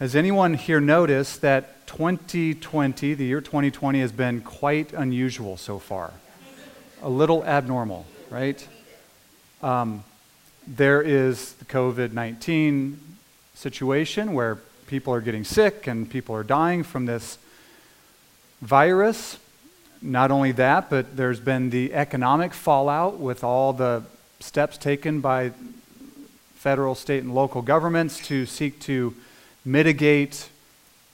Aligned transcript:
Has 0.00 0.16
anyone 0.16 0.54
here 0.54 0.80
noticed 0.80 1.42
that 1.42 1.86
2020, 1.86 3.12
the 3.12 3.24
year 3.26 3.42
2020, 3.42 4.00
has 4.00 4.12
been 4.12 4.40
quite 4.40 4.94
unusual 4.94 5.58
so 5.58 5.78
far? 5.78 6.14
A 7.02 7.10
little 7.10 7.44
abnormal, 7.44 8.06
right? 8.30 8.66
Um, 9.62 10.02
there 10.66 11.02
is 11.02 11.52
the 11.52 11.66
COVID 11.66 12.14
19 12.14 12.98
situation 13.54 14.32
where 14.32 14.56
people 14.86 15.12
are 15.12 15.20
getting 15.20 15.44
sick 15.44 15.86
and 15.86 16.08
people 16.08 16.34
are 16.34 16.44
dying 16.44 16.82
from 16.82 17.04
this 17.04 17.36
virus. 18.62 19.38
Not 20.00 20.30
only 20.30 20.52
that, 20.52 20.88
but 20.88 21.14
there's 21.14 21.40
been 21.40 21.68
the 21.68 21.92
economic 21.92 22.54
fallout 22.54 23.18
with 23.18 23.44
all 23.44 23.74
the 23.74 24.04
steps 24.38 24.78
taken 24.78 25.20
by 25.20 25.52
federal, 26.54 26.94
state, 26.94 27.22
and 27.22 27.34
local 27.34 27.60
governments 27.60 28.18
to 28.28 28.46
seek 28.46 28.80
to 28.80 29.14
mitigate 29.64 30.48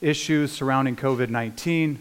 issues 0.01 0.51
surrounding 0.51 0.95
COVID 0.95 1.29
19. 1.29 1.99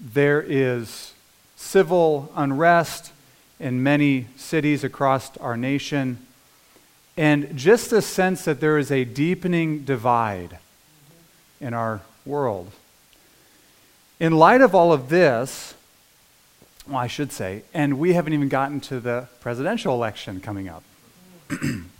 There 0.00 0.42
is 0.42 1.14
civil 1.56 2.32
unrest 2.34 3.12
in 3.58 3.82
many 3.82 4.26
cities 4.36 4.84
across 4.84 5.36
our 5.38 5.56
nation, 5.56 6.18
and 7.16 7.56
just 7.56 7.92
a 7.92 8.02
sense 8.02 8.44
that 8.44 8.60
there 8.60 8.76
is 8.76 8.90
a 8.90 9.04
deepening 9.04 9.84
divide 9.84 10.58
in 11.60 11.72
our 11.72 12.02
world. 12.26 12.70
In 14.20 14.32
light 14.32 14.60
of 14.60 14.74
all 14.74 14.92
of 14.92 15.08
this, 15.08 15.74
well, 16.86 16.98
I 16.98 17.06
should 17.06 17.32
say, 17.32 17.62
and 17.72 17.98
we 17.98 18.12
haven't 18.12 18.32
even 18.32 18.48
gotten 18.48 18.80
to 18.82 19.00
the 19.00 19.28
presidential 19.40 19.94
election 19.94 20.40
coming 20.40 20.68
up. 20.68 20.82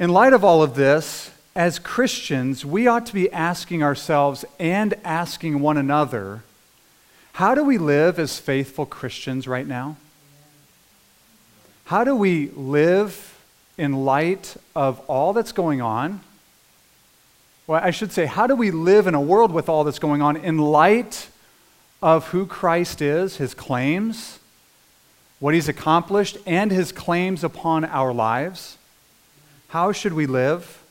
In 0.00 0.08
light 0.08 0.32
of 0.32 0.42
all 0.42 0.62
of 0.62 0.76
this, 0.76 1.30
as 1.54 1.78
Christians, 1.78 2.64
we 2.64 2.86
ought 2.86 3.04
to 3.04 3.12
be 3.12 3.30
asking 3.30 3.82
ourselves 3.82 4.46
and 4.58 4.94
asking 5.04 5.60
one 5.60 5.76
another 5.76 6.42
how 7.34 7.54
do 7.54 7.62
we 7.62 7.76
live 7.76 8.18
as 8.18 8.38
faithful 8.38 8.86
Christians 8.86 9.46
right 9.46 9.66
now? 9.66 9.98
How 11.84 12.02
do 12.02 12.16
we 12.16 12.48
live 12.48 13.38
in 13.76 14.06
light 14.06 14.56
of 14.74 15.00
all 15.00 15.34
that's 15.34 15.52
going 15.52 15.82
on? 15.82 16.20
Well, 17.66 17.82
I 17.84 17.90
should 17.90 18.10
say, 18.10 18.24
how 18.24 18.46
do 18.46 18.56
we 18.56 18.70
live 18.70 19.06
in 19.06 19.14
a 19.14 19.20
world 19.20 19.52
with 19.52 19.68
all 19.68 19.84
that's 19.84 19.98
going 19.98 20.22
on 20.22 20.34
in 20.34 20.56
light 20.56 21.28
of 22.00 22.28
who 22.28 22.46
Christ 22.46 23.02
is, 23.02 23.36
his 23.36 23.52
claims, 23.52 24.38
what 25.40 25.52
he's 25.52 25.68
accomplished, 25.68 26.38
and 26.46 26.70
his 26.70 26.90
claims 26.90 27.44
upon 27.44 27.84
our 27.84 28.14
lives? 28.14 28.78
How 29.70 29.92
should 29.92 30.14
we 30.14 30.26
live? 30.26 30.82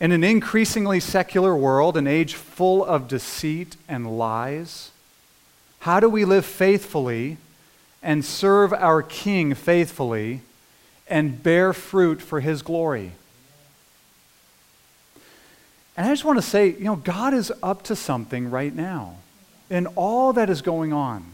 In 0.00 0.10
an 0.10 0.24
increasingly 0.24 0.98
secular 0.98 1.54
world, 1.54 1.96
an 1.96 2.08
age 2.08 2.34
full 2.34 2.84
of 2.84 3.06
deceit 3.06 3.76
and 3.88 4.18
lies, 4.18 4.90
how 5.78 6.00
do 6.00 6.08
we 6.08 6.24
live 6.24 6.44
faithfully 6.44 7.36
and 8.02 8.24
serve 8.24 8.72
our 8.72 9.02
King 9.02 9.54
faithfully 9.54 10.40
and 11.06 11.42
bear 11.44 11.72
fruit 11.72 12.20
for 12.20 12.40
his 12.40 12.60
glory? 12.60 13.12
And 15.96 16.08
I 16.08 16.10
just 16.10 16.24
want 16.24 16.38
to 16.38 16.42
say, 16.42 16.70
you 16.70 16.84
know, 16.86 16.96
God 16.96 17.34
is 17.34 17.52
up 17.62 17.84
to 17.84 17.94
something 17.94 18.50
right 18.50 18.74
now 18.74 19.14
in 19.70 19.86
all 19.94 20.32
that 20.32 20.50
is 20.50 20.60
going 20.60 20.92
on. 20.92 21.24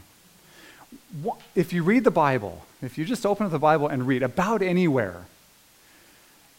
If 1.55 1.73
you 1.73 1.83
read 1.83 2.03
the 2.03 2.11
Bible, 2.11 2.63
if 2.83 2.99
you 2.99 3.05
just 3.05 3.25
open 3.25 3.47
up 3.47 3.51
the 3.51 3.57
Bible 3.57 3.87
and 3.87 4.05
read 4.05 4.21
about 4.21 4.61
anywhere, 4.61 5.25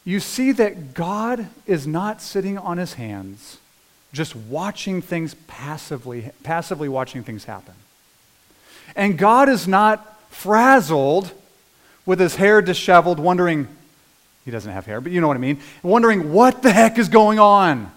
you 0.05 0.21
see 0.21 0.53
that 0.53 0.95
God 0.95 1.49
is 1.67 1.87
not 1.87 2.21
sitting 2.21 2.59
on 2.59 2.79
his 2.79 2.95
hands 2.95 3.59
just 4.13 4.37
watching 4.37 5.01
things 5.01 5.35
passively, 5.47 6.31
passively 6.43 6.89
watching 6.89 7.23
things 7.23 7.45
happen. 7.45 7.75
And 8.95 9.17
God 9.17 9.49
is 9.49 9.67
not 9.67 10.21
frazzled 10.31 11.31
with 12.05 12.21
his 12.21 12.37
hair 12.37 12.61
disheveled, 12.61 13.19
wondering, 13.19 13.69
he 14.45 14.51
doesn't 14.51 14.73
have 14.73 14.87
hair, 14.87 15.01
but 15.01 15.13
you 15.13 15.21
know 15.21 15.29
what 15.29 15.37
I 15.37 15.41
mean, 15.41 15.61
wondering 15.83 16.33
what 16.33 16.63
the 16.63 16.73
heck 16.73 16.99
is 16.99 17.09
going 17.09 17.39
on? 17.39 17.91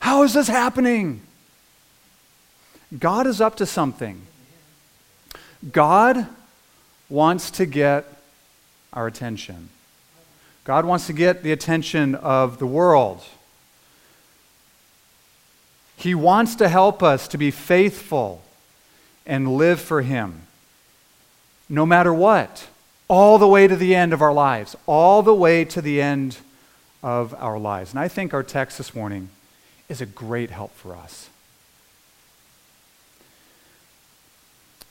How 0.00 0.24
is 0.24 0.34
this 0.34 0.48
happening? 0.48 1.22
God 2.96 3.26
is 3.26 3.40
up 3.40 3.56
to 3.56 3.66
something. 3.66 4.20
God 5.72 6.26
wants 7.08 7.50
to 7.52 7.66
get 7.66 8.04
our 8.92 9.06
attention. 9.06 9.68
God 10.66 10.84
wants 10.84 11.06
to 11.06 11.12
get 11.12 11.44
the 11.44 11.52
attention 11.52 12.16
of 12.16 12.58
the 12.58 12.66
world. 12.66 13.22
He 15.96 16.12
wants 16.12 16.56
to 16.56 16.68
help 16.68 17.04
us 17.04 17.28
to 17.28 17.38
be 17.38 17.52
faithful 17.52 18.42
and 19.24 19.56
live 19.56 19.80
for 19.80 20.02
Him, 20.02 20.42
no 21.68 21.86
matter 21.86 22.12
what, 22.12 22.66
all 23.06 23.38
the 23.38 23.46
way 23.46 23.68
to 23.68 23.76
the 23.76 23.94
end 23.94 24.12
of 24.12 24.20
our 24.20 24.32
lives, 24.32 24.74
all 24.86 25.22
the 25.22 25.32
way 25.32 25.64
to 25.64 25.80
the 25.80 26.02
end 26.02 26.38
of 27.00 27.32
our 27.34 27.60
lives. 27.60 27.92
And 27.92 28.00
I 28.00 28.08
think 28.08 28.34
our 28.34 28.42
text 28.42 28.76
this 28.76 28.92
morning 28.92 29.28
is 29.88 30.00
a 30.00 30.06
great 30.06 30.50
help 30.50 30.74
for 30.74 30.96
us. 30.96 31.28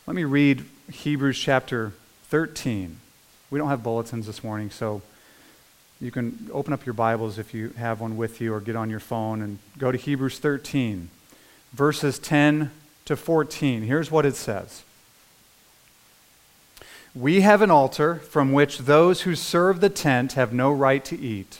Let 0.07 0.15
me 0.15 0.23
read 0.23 0.63
Hebrews 0.89 1.37
chapter 1.37 1.91
13. 2.29 2.97
We 3.49 3.59
don't 3.59 3.67
have 3.67 3.83
bulletins 3.83 4.25
this 4.25 4.41
morning, 4.41 4.69
so 4.69 5.01
you 6.01 6.11
can 6.11 6.49
open 6.51 6.73
up 6.73 6.85
your 6.85 6.93
Bibles 6.93 7.39
if 7.39 7.53
you 7.53 7.69
have 7.77 8.01
one 8.01 8.17
with 8.17 8.41
you 8.41 8.53
or 8.53 8.59
get 8.59 8.75
on 8.75 8.89
your 8.89 8.99
phone 8.99 9.41
and 9.41 9.59
go 9.77 9.91
to 9.91 9.97
Hebrews 9.97 10.39
13, 10.39 11.09
verses 11.73 12.19
10 12.19 12.69
to 13.05 13.15
14. 13.15 13.83
Here's 13.83 14.11
what 14.11 14.25
it 14.25 14.35
says 14.35 14.83
We 17.15 17.41
have 17.41 17.61
an 17.61 17.71
altar 17.71 18.15
from 18.15 18.51
which 18.51 18.79
those 18.79 19.21
who 19.21 19.35
serve 19.35 19.79
the 19.79 19.89
tent 19.89 20.33
have 20.33 20.51
no 20.51 20.71
right 20.71 21.03
to 21.05 21.17
eat. 21.17 21.59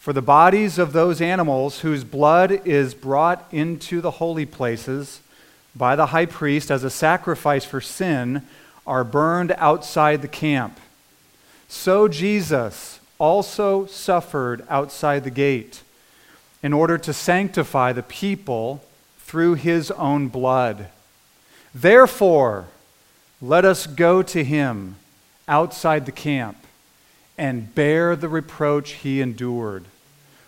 For 0.00 0.12
the 0.12 0.22
bodies 0.22 0.78
of 0.78 0.92
those 0.92 1.20
animals 1.20 1.80
whose 1.80 2.02
blood 2.02 2.66
is 2.66 2.94
brought 2.94 3.46
into 3.52 4.00
the 4.00 4.12
holy 4.12 4.46
places 4.46 5.20
by 5.76 5.94
the 5.94 6.06
high 6.06 6.26
priest 6.26 6.72
as 6.72 6.82
a 6.82 6.90
sacrifice 6.90 7.64
for 7.64 7.80
sin 7.80 8.42
are 8.84 9.04
burned 9.04 9.54
outside 9.58 10.22
the 10.22 10.28
camp. 10.28 10.80
So 11.68 12.08
Jesus 12.08 12.98
also 13.18 13.86
suffered 13.86 14.64
outside 14.68 15.24
the 15.24 15.30
gate 15.30 15.82
in 16.62 16.72
order 16.72 16.98
to 16.98 17.12
sanctify 17.12 17.92
the 17.92 18.02
people 18.02 18.82
through 19.18 19.54
his 19.54 19.90
own 19.92 20.28
blood. 20.28 20.88
Therefore, 21.74 22.66
let 23.40 23.64
us 23.64 23.86
go 23.86 24.22
to 24.22 24.42
him 24.42 24.96
outside 25.46 26.06
the 26.06 26.12
camp 26.12 26.56
and 27.36 27.74
bear 27.74 28.16
the 28.16 28.28
reproach 28.28 28.92
he 28.92 29.20
endured. 29.20 29.84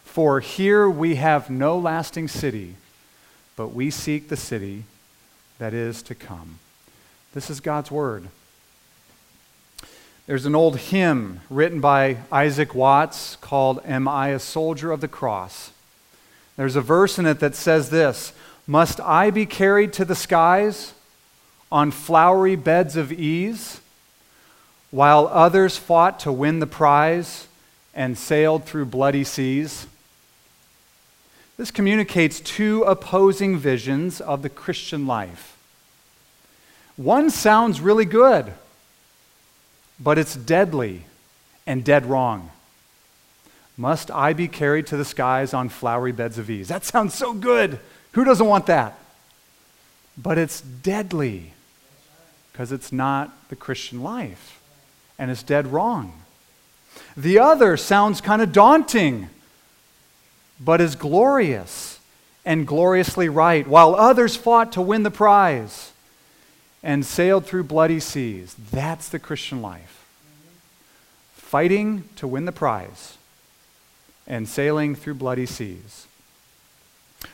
For 0.05 0.41
here 0.41 0.91
we 0.91 1.15
have 1.17 1.51
no 1.51 1.79
lasting 1.79 2.29
city, 2.29 2.75
but 3.55 3.69
we 3.69 3.91
seek 3.91 4.29
the 4.29 4.37
city 4.37 4.85
that 5.59 5.73
is 5.73 6.03
to 6.03 6.15
come. 6.15 6.59
This 7.33 7.49
is 7.49 7.61
God's 7.61 7.93
word. 7.93 8.29
There's 10.31 10.47
an 10.47 10.55
old 10.55 10.77
hymn 10.77 11.41
written 11.51 11.81
by 11.81 12.19
Isaac 12.31 12.73
Watts 12.73 13.35
called 13.41 13.81
Am 13.85 14.07
I 14.07 14.29
a 14.29 14.39
Soldier 14.39 14.93
of 14.93 15.01
the 15.01 15.09
Cross? 15.09 15.73
There's 16.57 16.77
a 16.77 16.81
verse 16.81 17.19
in 17.19 17.27
it 17.27 17.41
that 17.41 17.57
says 17.57 17.91
this 17.91 18.33
Must 18.65 19.01
I 19.01 19.31
be 19.31 19.45
carried 19.45 19.93
to 19.95 20.05
the 20.05 20.15
skies 20.15 20.95
on 21.73 21.91
flowery 21.91 22.55
beds 22.55 22.95
of 22.95 23.13
ease, 23.13 23.81
while 24.93 25.27
others 25.33 25.77
fought 25.77 26.21
to 26.21 26.31
win 26.31 26.61
the 26.61 26.65
prize 26.69 27.49
and 27.93 28.17
sailed 28.17 28.65
through 28.65 28.85
bloody 28.85 29.25
seas? 29.25 29.89
This 31.57 31.73
communicates 31.73 32.39
two 32.39 32.85
opposing 32.85 33.59
visions 33.59 34.21
of 34.21 34.43
the 34.43 34.49
Christian 34.49 35.09
life. 35.09 35.57
One 36.95 37.31
sounds 37.31 37.81
really 37.81 38.05
good 38.05 38.55
but 40.01 40.19
it's 40.19 40.35
deadly 40.35 41.05
and 41.67 41.85
dead 41.85 42.07
wrong. 42.07 42.51
Must 43.77 44.11
I 44.11 44.33
be 44.33 44.49
carried 44.49 44.87
to 44.89 44.97
the 44.97 45.05
skies 45.05 45.55
on 45.55 45.69
flowery 45.69 46.13
beds 46.13 46.39
of 46.39 46.51
ease? 46.51 46.69
That 46.69 46.85
sounds 46.85 47.15
so 47.15 47.33
good. 47.33 47.79
Who 48.13 48.25
doesn't 48.25 48.47
want 48.47 48.67
that? 48.67 48.99
But 50.19 50.39
it's 50.39 50.61
deadly 50.61 51.53
because 52.53 52.73
it's 52.73 52.93
not 52.93 53.49
the 53.49 53.57
Christian 53.57 54.03
life 54.03 54.61
and 55.19 55.31
it's 55.31 55.43
dead 55.43 55.69
wrong. 55.69 56.23
The 57.17 57.39
other 57.39 57.77
sounds 57.77 58.21
kind 58.21 58.43
of 58.43 58.53
daunting, 58.53 59.29
but 60.59 60.81
is 60.81 60.95
glorious 60.97 61.99
and 62.45 62.67
gloriously 62.67 63.29
right, 63.29 63.67
while 63.67 63.95
others 63.95 64.35
fought 64.37 64.73
to 64.73 64.83
win 64.83 65.03
the 65.03 65.11
prize 65.11 65.93
and 66.83 67.05
sailed 67.05 67.47
through 67.47 67.65
bloody 67.65 68.01
seas. 68.01 68.55
That's 68.71 69.09
the 69.09 69.19
Christian 69.19 69.61
life. 69.61 70.05
Fighting 71.35 72.05
to 72.17 72.27
win 72.27 72.45
the 72.45 72.53
prize 72.53 73.17
and 74.27 74.49
sailing 74.49 74.95
through 74.95 75.15
bloody 75.15 75.47
seas. 75.47 76.07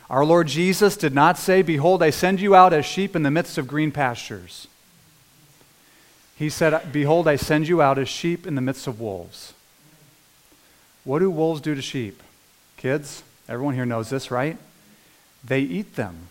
Our 0.09 0.25
Lord 0.25 0.47
Jesus 0.47 0.97
did 0.97 1.13
not 1.13 1.37
say, 1.37 1.61
Behold, 1.61 2.03
I 2.03 2.09
send 2.09 2.41
you 2.41 2.55
out 2.55 2.73
as 2.73 2.85
sheep 2.85 3.15
in 3.15 3.23
the 3.23 3.31
midst 3.31 3.57
of 3.57 3.67
green 3.67 3.91
pastures. 3.91 4.67
He 6.35 6.49
said, 6.49 6.91
Behold, 6.91 7.27
I 7.27 7.35
send 7.35 7.67
you 7.67 7.81
out 7.81 7.97
as 7.97 8.09
sheep 8.09 8.45
in 8.45 8.55
the 8.55 8.61
midst 8.61 8.87
of 8.87 8.99
wolves. 8.99 9.53
What 11.03 11.19
do 11.19 11.29
wolves 11.29 11.61
do 11.61 11.73
to 11.73 11.81
sheep? 11.81 12.21
Kids, 12.75 13.23
everyone 13.47 13.75
here 13.75 13.85
knows 13.85 14.09
this, 14.09 14.29
right? 14.29 14.57
They 15.43 15.61
eat 15.61 15.95
them, 15.95 16.27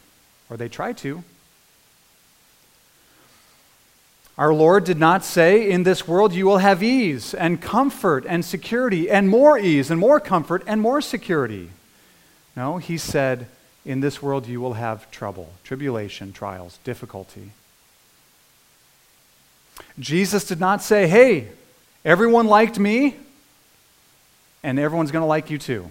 or 0.51 0.57
they 0.57 0.69
try 0.69 0.93
to. 0.95 1.25
Our 4.39 4.53
Lord 4.53 4.85
did 4.85 4.99
not 4.99 5.25
say, 5.25 5.71
In 5.71 5.85
this 5.85 6.07
world 6.07 6.35
you 6.35 6.45
will 6.47 6.59
have 6.59 6.83
ease 6.83 7.33
and 7.33 7.61
comfort 7.61 8.25
and 8.29 8.45
security, 8.45 9.11
and 9.11 9.29
more 9.29 9.59
ease 9.59 9.91
and 9.91 9.99
more 9.99 10.21
comfort 10.21 10.63
and 10.67 10.81
more 10.81 11.01
security. 11.01 11.71
No, 12.55 12.77
He 12.77 12.99
said, 12.99 13.47
In 13.85 14.01
this 14.01 14.21
world 14.21 14.47
you 14.47 14.61
will 14.61 14.75
have 14.75 15.11
trouble, 15.11 15.53
tribulation, 15.65 16.33
trials, 16.33 16.79
difficulty. 16.85 17.53
Jesus 19.99 20.45
did 20.45 20.61
not 20.61 20.83
say, 20.83 21.07
Hey, 21.09 21.49
everyone 22.05 22.47
liked 22.47 22.79
me, 22.79 23.17
and 24.63 24.79
everyone's 24.79 25.13
going 25.13 25.23
to 25.23 25.27
like 25.27 25.49
you 25.49 25.59
too 25.59 25.91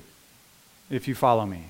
if 0.91 1.07
you 1.07 1.15
follow 1.15 1.47
me. 1.47 1.65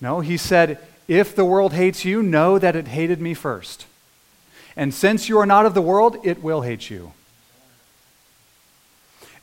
No, 0.00 0.20
he 0.20 0.38
said, 0.38 0.78
If 1.06 1.36
the 1.36 1.44
world 1.44 1.74
hates 1.74 2.06
you, 2.06 2.22
know 2.22 2.58
that 2.58 2.74
it 2.74 2.88
hated 2.88 3.20
me 3.20 3.34
first. 3.34 3.84
And 4.78 4.94
since 4.94 5.28
you 5.28 5.38
are 5.40 5.44
not 5.44 5.66
of 5.66 5.74
the 5.74 5.82
world, 5.82 6.18
it 6.22 6.40
will 6.40 6.62
hate 6.62 6.88
you. 6.88 7.12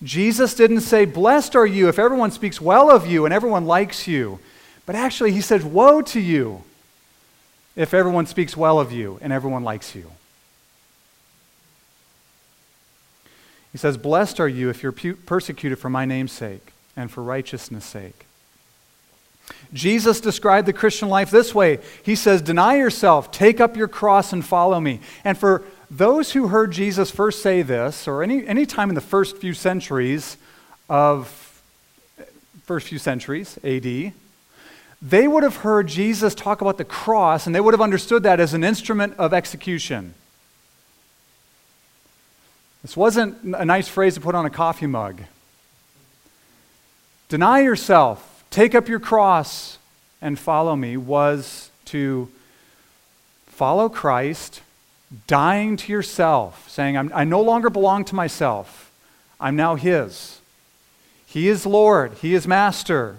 Jesus 0.01 0.53
didn't 0.53 0.81
say, 0.81 1.03
Blessed 1.03 1.57
are 1.57 1.65
you 1.65 1.89
if 1.89 1.99
everyone 1.99 2.31
speaks 2.31 2.61
well 2.61 2.89
of 2.89 3.05
you 3.05 3.25
and 3.25 3.33
everyone 3.33 3.65
likes 3.65 4.07
you. 4.07 4.39
But 4.85 4.95
actually, 4.95 5.33
he 5.33 5.41
said, 5.41 5.65
Woe 5.65 6.01
to 6.03 6.21
you 6.21 6.63
if 7.75 7.93
everyone 7.93 8.27
speaks 8.27 8.55
well 8.55 8.79
of 8.79 8.93
you 8.93 9.19
and 9.21 9.33
everyone 9.33 9.65
likes 9.65 9.93
you. 9.93 10.09
He 13.73 13.77
says, 13.77 13.97
Blessed 13.97 14.39
are 14.39 14.47
you 14.47 14.69
if 14.69 14.83
you're 14.83 14.93
persecuted 14.93 15.79
for 15.79 15.89
my 15.89 16.05
name's 16.05 16.31
sake 16.31 16.71
and 16.95 17.11
for 17.11 17.21
righteousness' 17.21 17.83
sake. 17.83 18.24
Jesus 19.73 20.21
described 20.21 20.67
the 20.67 20.73
Christian 20.73 21.09
life 21.09 21.29
this 21.31 21.53
way 21.53 21.79
He 22.03 22.15
says, 22.15 22.41
Deny 22.41 22.77
yourself, 22.77 23.31
take 23.31 23.59
up 23.59 23.75
your 23.75 23.87
cross, 23.87 24.33
and 24.33 24.45
follow 24.45 24.79
me. 24.79 24.99
And 25.23 25.37
for 25.37 25.63
those 25.89 26.31
who 26.31 26.47
heard 26.47 26.71
Jesus 26.71 27.11
first 27.11 27.41
say 27.41 27.61
this, 27.61 28.07
or 28.07 28.23
any, 28.23 28.45
any 28.47 28.65
time 28.65 28.89
in 28.89 28.95
the 28.95 29.01
first 29.01 29.37
few 29.37 29.53
centuries 29.53 30.37
of 30.89 31.41
first 32.63 32.87
few 32.87 32.97
centuries 32.97 33.59
AD, 33.63 34.13
they 35.01 35.27
would 35.27 35.43
have 35.43 35.57
heard 35.57 35.87
Jesus 35.87 36.33
talk 36.33 36.61
about 36.61 36.77
the 36.77 36.85
cross 36.85 37.45
and 37.45 37.55
they 37.55 37.61
would 37.61 37.73
have 37.73 37.81
understood 37.81 38.23
that 38.23 38.39
as 38.39 38.53
an 38.53 38.63
instrument 38.63 39.13
of 39.19 39.33
execution. 39.33 40.15
This 42.81 42.97
wasn't 42.97 43.55
a 43.55 43.65
nice 43.65 43.87
phrase 43.87 44.15
to 44.15 44.21
put 44.21 44.35
on 44.35 44.45
a 44.45 44.49
coffee 44.49 44.87
mug. 44.87 45.21
Deny 47.29 47.61
yourself, 47.61 48.34
take 48.55 48.73
up 48.73 48.87
your 48.87 49.01
cross, 49.01 49.77
and 50.21 50.39
follow 50.39 50.77
me 50.77 50.95
was 50.95 51.69
to 51.83 52.29
follow 53.47 53.89
Christ, 53.89 54.61
dying 55.27 55.75
to 55.75 55.91
yourself, 55.91 56.69
saying, 56.69 56.95
i 56.95 57.25
no 57.25 57.41
longer 57.41 57.69
belong 57.69 58.05
to 58.05 58.15
myself. 58.15 58.89
I'm 59.41 59.57
now 59.57 59.75
His. 59.75 60.39
He 61.25 61.49
is 61.49 61.65
Lord, 61.65 62.13
He 62.21 62.33
is 62.33 62.47
Master. 62.47 63.17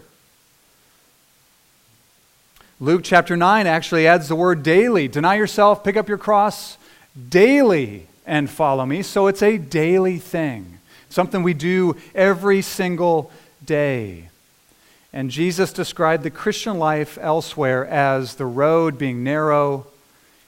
Luke 2.81 3.03
chapter 3.05 3.37
9 3.37 3.67
actually 3.67 4.07
adds 4.07 4.29
the 4.29 4.37
word 4.37 4.63
daily. 4.63 5.07
Deny 5.07 5.35
yourself, 5.35 5.85
pick 5.85 5.99
up 5.99 6.09
your 6.09 6.17
cross 6.17 6.79
daily 7.29 8.07
and 8.25 8.49
follow 8.49 8.87
me. 8.87 9.03
So 9.03 9.27
it's 9.27 9.43
a 9.43 9.59
daily 9.59 10.17
thing, 10.17 10.79
something 11.11 11.43
we 11.43 11.53
do 11.53 11.95
every 12.15 12.63
single 12.63 13.31
day. 13.63 14.31
And 15.13 15.31
Jesus 15.31 15.73
described 15.73 16.23
the 16.23 16.31
Christian 16.31 16.79
life 16.79 17.19
elsewhere 17.21 17.87
as 17.87 18.35
the 18.35 18.47
road 18.47 18.99
being 18.99 19.25
narrow 19.25 19.87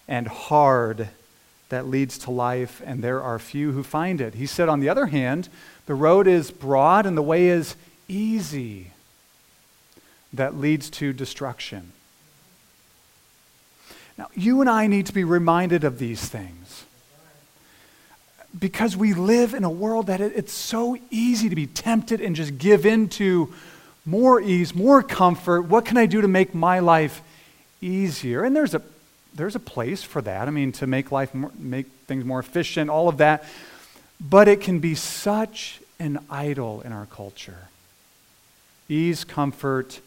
and 0.06 0.26
hard 0.26 1.08
that 1.68 1.86
leads 1.86 2.18
to 2.18 2.30
life, 2.30 2.82
and 2.84 3.02
there 3.02 3.22
are 3.22 3.38
few 3.38 3.72
who 3.72 3.82
find 3.82 4.20
it. 4.20 4.34
He 4.34 4.46
said, 4.46 4.68
on 4.68 4.80
the 4.80 4.88
other 4.88 5.06
hand, 5.06 5.48
the 5.86 5.94
road 5.94 6.26
is 6.26 6.50
broad 6.50 7.06
and 7.06 7.16
the 7.16 7.22
way 7.22 7.48
is 7.48 7.76
easy 8.08 8.92
that 10.32 10.56
leads 10.56 10.90
to 10.90 11.12
destruction. 11.12 11.92
Now, 14.16 14.28
you 14.34 14.60
and 14.60 14.68
I 14.68 14.86
need 14.86 15.06
to 15.06 15.12
be 15.12 15.24
reminded 15.24 15.84
of 15.84 15.98
these 15.98 16.28
things 16.28 16.84
because 18.58 18.96
we 18.96 19.14
live 19.14 19.54
in 19.54 19.62
a 19.62 19.70
world 19.70 20.06
that 20.06 20.20
it, 20.20 20.32
it's 20.34 20.52
so 20.52 20.96
easy 21.10 21.48
to 21.48 21.54
be 21.54 21.66
tempted 21.66 22.20
and 22.20 22.34
just 22.34 22.58
give 22.58 22.84
into 22.84 23.52
more 24.08 24.40
ease, 24.40 24.74
more 24.74 25.02
comfort. 25.02 25.62
What 25.62 25.84
can 25.84 25.98
I 25.98 26.06
do 26.06 26.22
to 26.22 26.28
make 26.28 26.54
my 26.54 26.78
life 26.78 27.22
easier? 27.80 28.42
And 28.42 28.56
there's 28.56 28.74
a 28.74 28.82
there's 29.34 29.54
a 29.54 29.60
place 29.60 30.02
for 30.02 30.22
that. 30.22 30.48
I 30.48 30.50
mean, 30.50 30.72
to 30.72 30.86
make 30.86 31.12
life 31.12 31.34
more, 31.34 31.52
make 31.58 31.86
things 32.06 32.24
more 32.24 32.40
efficient, 32.40 32.90
all 32.90 33.08
of 33.08 33.18
that. 33.18 33.44
But 34.20 34.48
it 34.48 34.60
can 34.60 34.80
be 34.80 34.94
such 34.94 35.80
an 36.00 36.18
idol 36.30 36.80
in 36.80 36.92
our 36.92 37.06
culture. 37.06 37.68
Ease, 38.88 39.22
comfort, 39.22 40.00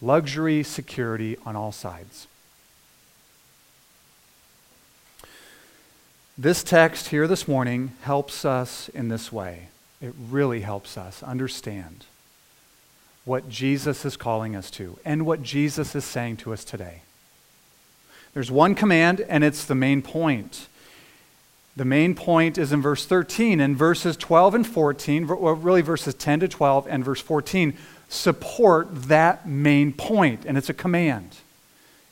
luxury, 0.00 0.62
security 0.62 1.36
on 1.44 1.56
all 1.56 1.72
sides. 1.72 2.28
This 6.38 6.62
text 6.62 7.08
here 7.08 7.26
this 7.26 7.48
morning 7.48 7.92
helps 8.02 8.44
us 8.44 8.88
in 8.90 9.08
this 9.08 9.32
way. 9.32 9.68
It 10.00 10.14
really 10.30 10.60
helps 10.60 10.96
us 10.96 11.22
understand 11.22 12.04
what 13.28 13.48
Jesus 13.48 14.06
is 14.06 14.16
calling 14.16 14.56
us 14.56 14.70
to 14.72 14.98
and 15.04 15.26
what 15.26 15.42
Jesus 15.42 15.94
is 15.94 16.04
saying 16.04 16.38
to 16.38 16.52
us 16.52 16.64
today. 16.64 17.02
There's 18.32 18.50
one 18.50 18.74
command, 18.74 19.20
and 19.20 19.44
it's 19.44 19.64
the 19.64 19.74
main 19.74 20.00
point. 20.00 20.66
The 21.76 21.84
main 21.84 22.14
point 22.14 22.56
is 22.56 22.72
in 22.72 22.80
verse 22.80 23.04
13. 23.04 23.60
And 23.60 23.76
verses 23.76 24.16
12 24.16 24.54
and 24.54 24.66
14, 24.66 25.26
well, 25.26 25.54
really 25.54 25.82
verses 25.82 26.14
10 26.14 26.40
to 26.40 26.48
12 26.48 26.86
and 26.88 27.04
verse 27.04 27.20
14, 27.20 27.76
support 28.08 28.88
that 29.08 29.46
main 29.46 29.92
point, 29.92 30.44
and 30.46 30.56
it's 30.56 30.70
a 30.70 30.74
command. 30.74 31.36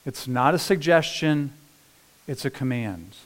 It's 0.04 0.28
not 0.28 0.54
a 0.54 0.58
suggestion, 0.58 1.52
it's 2.28 2.44
a 2.44 2.50
command. 2.50 3.16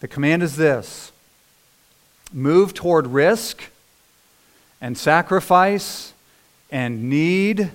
The 0.00 0.08
command 0.08 0.42
is 0.42 0.56
this 0.56 1.12
move 2.32 2.72
toward 2.72 3.08
risk 3.08 3.64
and 4.80 4.96
sacrifice 4.96 6.12
and 6.70 7.10
need 7.10 7.70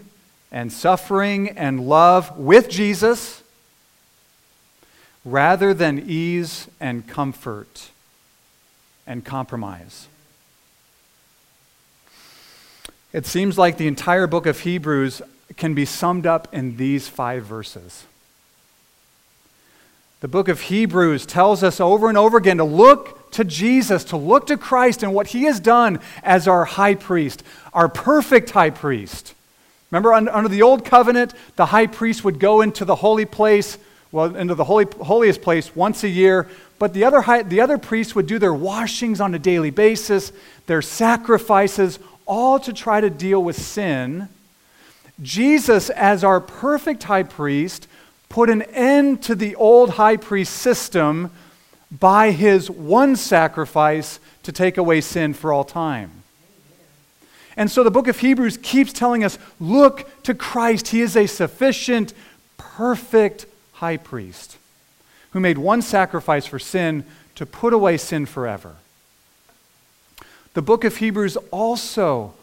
and 0.52 0.72
suffering 0.72 1.50
and 1.50 1.88
love 1.88 2.38
with 2.38 2.70
Jesus 2.70 3.44
rather 5.24 5.74
than 5.74 6.04
ease 6.08 6.68
and 6.80 7.08
comfort 7.08 7.90
and 9.08 9.26
compromise. 9.26 10.08
It 13.12 13.26
seems 13.26 13.58
like 13.58 13.78
the 13.78 13.88
entire 13.88 14.28
book 14.28 14.46
of 14.46 14.60
Hebrews 14.60 15.22
can 15.58 15.74
be 15.74 15.86
summed 15.86 16.26
up 16.26 16.48
in 16.54 16.78
these 16.78 17.08
five 17.08 17.46
verses. 17.46 18.06
The 20.22 20.28
book 20.28 20.48
of 20.48 20.62
Hebrews 20.62 21.26
tells 21.26 21.64
us 21.64 21.80
over 21.80 22.10
and 22.10 22.18
over 22.18 22.38
again 22.38 22.58
to 22.58 22.64
look 22.64 23.25
to 23.36 23.44
Jesus, 23.44 24.04
to 24.06 24.18
look 24.18 24.48
to 24.48 24.58
Christ 24.58 25.04
and 25.04 25.14
what 25.14 25.28
he 25.28 25.44
has 25.44 25.60
done 25.60 26.00
as 26.24 26.48
our 26.48 26.66
high 26.66 26.96
priest, 26.96 27.44
our 27.74 27.88
perfect 27.88 28.52
high 28.52 28.70
priest. 28.70 29.34
Remember, 29.92 30.14
under 30.14 30.50
the 30.50 30.62
old 30.62 30.84
covenant, 30.84 31.34
the 31.56 31.68
high 31.68 31.88
priest 31.88 32.24
would 32.24 32.40
go 32.40 32.62
into 32.62 32.86
the 32.86 32.96
holy 32.96 33.26
place, 33.26 33.78
well, 34.12 34.36
into 34.36 34.56
the 34.56 34.64
holy, 34.64 34.86
holiest 35.02 35.42
place 35.42 35.76
once 35.76 36.04
a 36.04 36.10
year, 36.10 36.48
but 36.80 36.94
the 36.94 37.04
other, 37.04 37.22
high, 37.22 37.44
the 37.44 37.62
other 37.62 37.78
priests 37.78 38.16
would 38.16 38.28
do 38.28 38.40
their 38.40 38.54
washings 38.54 39.22
on 39.22 39.34
a 39.36 39.40
daily 39.40 39.70
basis, 39.70 40.32
their 40.66 40.82
sacrifices, 40.82 42.00
all 42.26 42.60
to 42.60 42.74
try 42.74 43.00
to 43.00 43.10
deal 43.10 43.44
with 43.44 43.56
sin. 43.56 44.28
Jesus, 45.22 45.90
as 45.90 46.24
our 46.24 46.42
perfect 46.42 47.04
high 47.04 47.24
priest, 47.24 47.88
put 48.28 48.50
an 48.50 48.64
end 48.64 49.22
to 49.24 49.36
the 49.36 49.56
old 49.56 49.92
high 49.92 50.18
priest 50.18 50.54
system 50.54 51.32
by 52.00 52.32
his 52.32 52.70
one 52.70 53.16
sacrifice 53.16 54.20
to 54.44 54.52
take 54.52 54.78
away 54.78 55.02
sin 55.02 55.34
for 55.34 55.54
all 55.54 55.64
time. 55.64 56.12
And 57.58 57.72
so 57.72 57.84
the 57.84 57.92
book 57.92 58.08
of 58.08 58.20
Hebrews 58.20 58.58
keeps 58.62 58.92
telling 58.92 59.24
us 59.24 59.38
look 59.60 60.24
to 60.24 60.34
Christ. 60.34 60.90
He 60.90 61.02
is 61.02 61.16
a 61.16 61.28
sufficient, 61.28 62.14
perfect 62.58 63.46
high 63.74 63.98
priest 63.98 64.58
who 65.32 65.40
made 65.40 65.58
one 65.58 65.82
sacrifice 65.82 66.46
for 66.46 66.60
sin 66.60 67.06
to 67.36 67.46
put 67.46 67.74
away 67.74 67.98
sin 67.98 68.26
forever. 68.26 68.76
The 70.54 70.62
book 70.62 70.84
of 70.84 70.98
Hebrews 70.98 71.38
also 71.52 72.34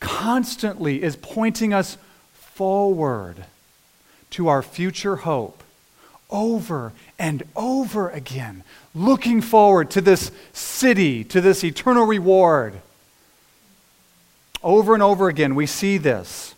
constantly 0.00 1.02
is 1.02 1.16
pointing 1.16 1.72
us 1.72 1.96
forward 2.32 3.44
to 4.30 4.48
our 4.48 4.62
future 4.62 5.16
hope 5.16 5.62
over 6.36 6.92
and 7.18 7.42
over 7.56 8.10
again, 8.10 8.62
looking 8.94 9.40
forward 9.40 9.90
to 9.90 10.02
this 10.02 10.30
city, 10.52 11.24
to 11.24 11.40
this 11.40 11.64
eternal 11.64 12.04
reward. 12.04 12.74
Over 14.62 14.92
and 14.92 15.02
over 15.02 15.28
again, 15.28 15.54
we 15.54 15.64
see 15.64 15.96
this. 15.96 16.54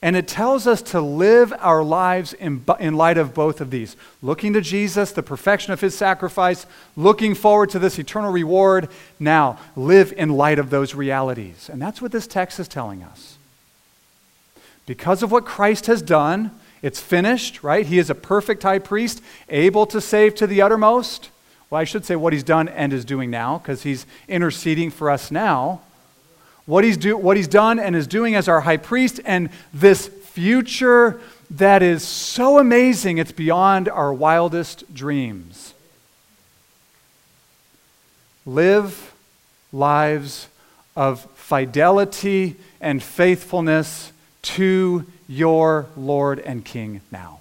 And 0.00 0.16
it 0.16 0.26
tells 0.26 0.66
us 0.66 0.80
to 0.82 1.00
live 1.00 1.52
our 1.58 1.82
lives 1.82 2.32
in, 2.32 2.64
in 2.80 2.96
light 2.96 3.18
of 3.18 3.34
both 3.34 3.60
of 3.60 3.70
these 3.70 3.96
looking 4.22 4.54
to 4.54 4.60
Jesus, 4.60 5.12
the 5.12 5.22
perfection 5.22 5.72
of 5.72 5.80
his 5.80 5.94
sacrifice, 5.94 6.64
looking 6.96 7.34
forward 7.34 7.70
to 7.70 7.78
this 7.78 7.98
eternal 7.98 8.32
reward. 8.32 8.88
Now, 9.20 9.58
live 9.74 10.12
in 10.16 10.30
light 10.30 10.58
of 10.58 10.70
those 10.70 10.94
realities. 10.94 11.68
And 11.70 11.82
that's 11.82 12.00
what 12.00 12.12
this 12.12 12.26
text 12.26 12.58
is 12.60 12.68
telling 12.68 13.02
us. 13.02 13.36
Because 14.86 15.22
of 15.22 15.32
what 15.32 15.44
Christ 15.44 15.86
has 15.86 16.00
done, 16.00 16.52
it's 16.86 17.00
finished, 17.00 17.64
right? 17.64 17.84
He 17.84 17.98
is 17.98 18.10
a 18.10 18.14
perfect 18.14 18.62
high 18.62 18.78
priest, 18.78 19.20
able 19.48 19.86
to 19.86 20.00
save 20.00 20.36
to 20.36 20.46
the 20.46 20.62
uttermost. 20.62 21.30
Well, 21.68 21.80
I 21.80 21.84
should 21.84 22.04
say 22.04 22.14
what 22.14 22.32
he's 22.32 22.44
done 22.44 22.68
and 22.68 22.92
is 22.92 23.04
doing 23.04 23.28
now, 23.28 23.58
because 23.58 23.82
he's 23.82 24.06
interceding 24.28 24.92
for 24.92 25.10
us 25.10 25.32
now. 25.32 25.80
What 26.64 26.84
he's, 26.84 26.96
do, 26.96 27.16
what 27.16 27.36
he's 27.36 27.48
done 27.48 27.80
and 27.80 27.96
is 27.96 28.06
doing 28.06 28.36
as 28.36 28.46
our 28.46 28.60
high 28.60 28.76
priest, 28.76 29.18
and 29.24 29.50
this 29.74 30.06
future 30.06 31.20
that 31.50 31.82
is 31.82 32.04
so 32.04 32.58
amazing, 32.58 33.18
it's 33.18 33.32
beyond 33.32 33.88
our 33.88 34.14
wildest 34.14 34.94
dreams. 34.94 35.74
Live 38.44 39.12
lives 39.72 40.46
of 40.94 41.20
fidelity 41.34 42.54
and 42.80 43.02
faithfulness 43.02 44.12
to 44.46 45.04
your 45.28 45.86
Lord 45.96 46.38
and 46.38 46.64
King 46.64 47.00
now. 47.10 47.40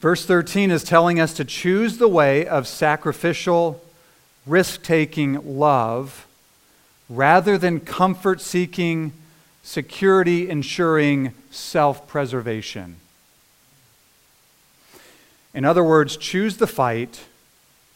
Verse 0.00 0.24
13 0.24 0.70
is 0.70 0.84
telling 0.84 1.18
us 1.18 1.34
to 1.34 1.44
choose 1.44 1.98
the 1.98 2.08
way 2.08 2.46
of 2.46 2.68
sacrificial, 2.68 3.80
risk 4.46 4.82
taking 4.82 5.58
love 5.58 6.26
rather 7.08 7.56
than 7.56 7.80
comfort 7.80 8.40
seeking, 8.40 9.12
security 9.62 10.48
ensuring 10.48 11.32
self 11.50 12.06
preservation. 12.06 12.96
In 15.54 15.64
other 15.64 15.82
words, 15.82 16.16
choose 16.16 16.58
the 16.58 16.66
fight, 16.66 17.24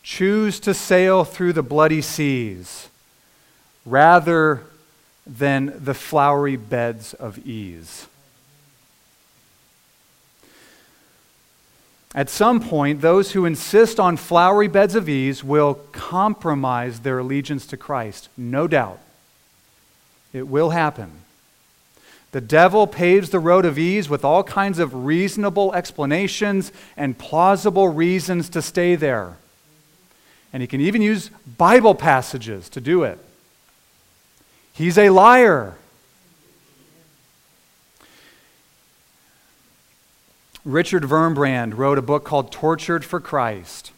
choose 0.02 0.58
to 0.60 0.74
sail 0.74 1.24
through 1.24 1.52
the 1.52 1.62
bloody 1.62 2.02
seas 2.02 2.88
rather 3.84 4.62
than 5.26 5.72
the 5.84 5.94
flowery 5.94 6.56
beds 6.56 7.14
of 7.14 7.38
ease. 7.46 8.06
At 12.14 12.28
some 12.28 12.60
point, 12.60 13.00
those 13.00 13.32
who 13.32 13.46
insist 13.46 13.98
on 13.98 14.16
flowery 14.16 14.68
beds 14.68 14.94
of 14.94 15.08
ease 15.08 15.42
will 15.42 15.74
compromise 15.92 17.00
their 17.00 17.20
allegiance 17.20 17.66
to 17.66 17.76
Christ, 17.76 18.28
no 18.36 18.66
doubt. 18.68 18.98
It 20.32 20.46
will 20.46 20.70
happen. 20.70 21.10
The 22.32 22.40
devil 22.40 22.86
paves 22.86 23.30
the 23.30 23.38
road 23.38 23.64
of 23.64 23.78
ease 23.78 24.08
with 24.08 24.24
all 24.24 24.42
kinds 24.42 24.78
of 24.78 25.04
reasonable 25.06 25.74
explanations 25.74 26.72
and 26.96 27.16
plausible 27.16 27.88
reasons 27.88 28.48
to 28.50 28.62
stay 28.62 28.94
there. 28.94 29.36
And 30.52 30.60
he 30.60 30.66
can 30.66 30.80
even 30.80 31.02
use 31.02 31.30
Bible 31.56 31.94
passages 31.94 32.68
to 32.70 32.80
do 32.80 33.04
it. 33.04 33.18
He's 34.72 34.98
a 34.98 35.10
liar. 35.10 35.76
Richard 40.64 41.04
Wurmbrand 41.04 41.76
wrote 41.76 41.98
a 41.98 42.02
book 42.02 42.24
called 42.24 42.52
Tortured 42.52 43.04
for 43.04 43.18
Christ. 43.18 43.90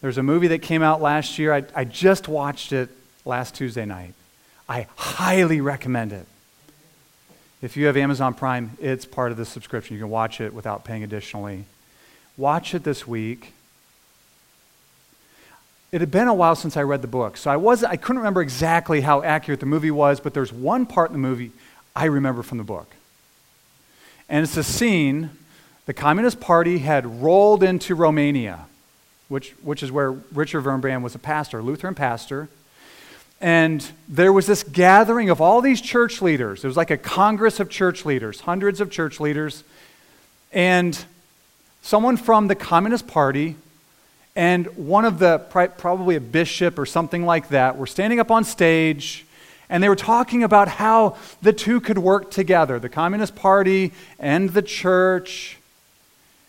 There's 0.00 0.16
a 0.16 0.22
movie 0.22 0.48
that 0.48 0.60
came 0.60 0.82
out 0.82 1.02
last 1.02 1.38
year. 1.38 1.52
I, 1.52 1.64
I 1.74 1.84
just 1.84 2.26
watched 2.26 2.72
it 2.72 2.88
last 3.24 3.54
Tuesday 3.54 3.84
night. 3.84 4.14
I 4.68 4.86
highly 4.96 5.60
recommend 5.60 6.12
it. 6.12 6.26
If 7.60 7.76
you 7.76 7.86
have 7.86 7.96
Amazon 7.98 8.32
Prime, 8.32 8.78
it's 8.80 9.04
part 9.04 9.30
of 9.30 9.36
the 9.36 9.44
subscription. 9.44 9.94
You 9.94 10.02
can 10.02 10.10
watch 10.10 10.40
it 10.40 10.54
without 10.54 10.84
paying 10.84 11.04
additionally. 11.04 11.64
Watch 12.38 12.74
it 12.74 12.82
this 12.82 13.06
week. 13.06 13.52
It 15.92 16.00
had 16.00 16.10
been 16.10 16.28
a 16.28 16.34
while 16.34 16.54
since 16.54 16.76
I 16.76 16.82
read 16.82 17.02
the 17.02 17.08
book, 17.08 17.36
so 17.36 17.50
I, 17.50 17.56
was, 17.56 17.82
I 17.82 17.96
couldn't 17.96 18.18
remember 18.18 18.42
exactly 18.42 19.00
how 19.00 19.22
accurate 19.22 19.60
the 19.60 19.66
movie 19.66 19.90
was, 19.90 20.20
but 20.20 20.34
there's 20.34 20.52
one 20.52 20.86
part 20.86 21.10
in 21.10 21.14
the 21.14 21.18
movie 21.18 21.50
I 21.96 22.04
remember 22.04 22.42
from 22.42 22.58
the 22.58 22.64
book. 22.64 22.94
And 24.28 24.44
it's 24.44 24.56
a 24.56 24.62
scene 24.62 25.30
the 25.86 25.94
Communist 25.94 26.38
Party 26.38 26.78
had 26.78 27.20
rolled 27.20 27.64
into 27.64 27.96
Romania, 27.96 28.66
which, 29.28 29.50
which 29.62 29.82
is 29.82 29.90
where 29.90 30.12
Richard 30.12 30.62
Wurmbrand 30.62 31.02
was 31.02 31.16
a 31.16 31.18
pastor, 31.18 31.58
a 31.58 31.62
Lutheran 31.62 31.96
pastor. 31.96 32.48
And 33.40 33.84
there 34.06 34.32
was 34.32 34.46
this 34.46 34.62
gathering 34.62 35.30
of 35.30 35.40
all 35.40 35.60
these 35.60 35.80
church 35.80 36.22
leaders. 36.22 36.62
It 36.62 36.68
was 36.68 36.76
like 36.76 36.92
a 36.92 36.96
congress 36.96 37.58
of 37.58 37.68
church 37.70 38.04
leaders, 38.04 38.40
hundreds 38.40 38.80
of 38.80 38.90
church 38.90 39.18
leaders. 39.18 39.64
And 40.52 41.02
someone 41.82 42.16
from 42.16 42.46
the 42.46 42.54
Communist 42.54 43.08
Party 43.08 43.56
and 44.36 44.66
one 44.76 45.04
of 45.04 45.18
the, 45.18 45.38
probably 45.38 46.16
a 46.16 46.20
bishop 46.20 46.78
or 46.78 46.86
something 46.86 47.24
like 47.24 47.48
that, 47.48 47.76
were 47.76 47.86
standing 47.86 48.20
up 48.20 48.30
on 48.30 48.44
stage 48.44 49.26
and 49.70 49.80
they 49.82 49.88
were 49.88 49.96
talking 49.96 50.42
about 50.42 50.66
how 50.66 51.16
the 51.40 51.52
two 51.52 51.80
could 51.80 51.96
work 51.96 52.30
together 52.32 52.78
the 52.80 52.88
Communist 52.88 53.36
Party 53.36 53.92
and 54.18 54.50
the 54.50 54.62
church. 54.62 55.58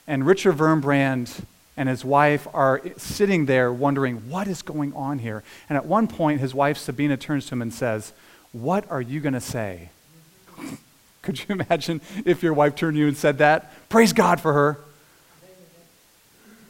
And 0.07 0.25
Richard 0.25 0.57
Wurmbrand 0.57 1.43
and 1.77 1.87
his 1.87 2.03
wife 2.03 2.47
are 2.53 2.81
sitting 2.97 3.45
there 3.45 3.71
wondering, 3.71 4.29
what 4.29 4.47
is 4.47 4.63
going 4.63 4.93
on 4.93 5.19
here? 5.19 5.43
And 5.69 5.77
at 5.77 5.85
one 5.85 6.07
point, 6.07 6.41
his 6.41 6.55
wife 6.55 6.79
Sabina 6.79 7.15
turns 7.15 7.45
to 7.45 7.53
him 7.53 7.61
and 7.61 7.73
says, 7.73 8.11
What 8.51 8.89
are 8.89 9.01
you 9.01 9.19
going 9.19 9.33
to 9.33 9.39
say? 9.39 9.89
Could 11.21 11.39
you 11.39 11.45
imagine 11.49 12.01
if 12.25 12.41
your 12.41 12.53
wife 12.53 12.75
turned 12.75 12.95
to 12.95 12.99
you 12.99 13.07
and 13.07 13.15
said 13.15 13.37
that? 13.37 13.71
Praise 13.87 14.13
God 14.13 14.41
for 14.41 14.53
her. 14.53 14.79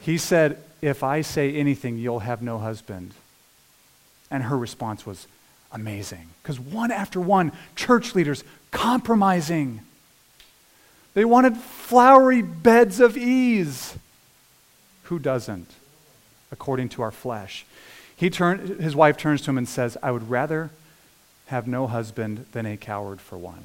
He 0.02 0.18
said, 0.18 0.62
If 0.82 1.04
I 1.04 1.22
say 1.22 1.54
anything, 1.54 1.98
you'll 1.98 2.20
have 2.20 2.42
no 2.42 2.58
husband. 2.58 3.14
And 4.30 4.44
her 4.44 4.58
response 4.58 5.06
was 5.06 5.28
amazing. 5.72 6.30
Because 6.42 6.60
one 6.60 6.92
after 6.92 7.20
one, 7.22 7.52
church 7.76 8.16
leaders 8.16 8.44
compromising 8.72 9.82
they 11.14 11.26
wanted 11.26 11.58
flowery 11.58 12.42
beds 12.42 13.00
of 13.00 13.18
ease. 13.18 13.96
Who 15.04 15.20
doesn't, 15.20 15.70
according 16.52 16.90
to 16.90 17.02
our 17.02 17.12
flesh? 17.12 17.66
He 18.16 18.30
turn, 18.30 18.80
his 18.80 18.96
wife 18.96 19.18
turns 19.18 19.42
to 19.42 19.50
him 19.50 19.58
and 19.58 19.68
says, 19.68 19.98
I 20.02 20.12
would 20.12 20.30
rather 20.30 20.70
have 21.48 21.68
no 21.68 21.88
husband 21.88 22.46
than 22.54 22.66
a 22.66 22.78
coward 22.78 23.20
for 23.20 23.38
one. 23.38 23.64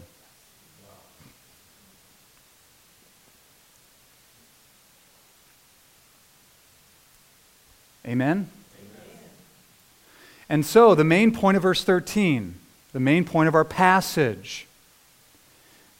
Amen? 8.06 8.28
Amen? 8.28 8.48
And 10.48 10.64
so, 10.64 10.94
the 10.94 11.04
main 11.04 11.32
point 11.32 11.56
of 11.56 11.62
verse 11.62 11.82
13, 11.82 12.54
the 12.92 13.00
main 13.00 13.24
point 13.24 13.48
of 13.48 13.54
our 13.54 13.64
passage, 13.64 14.66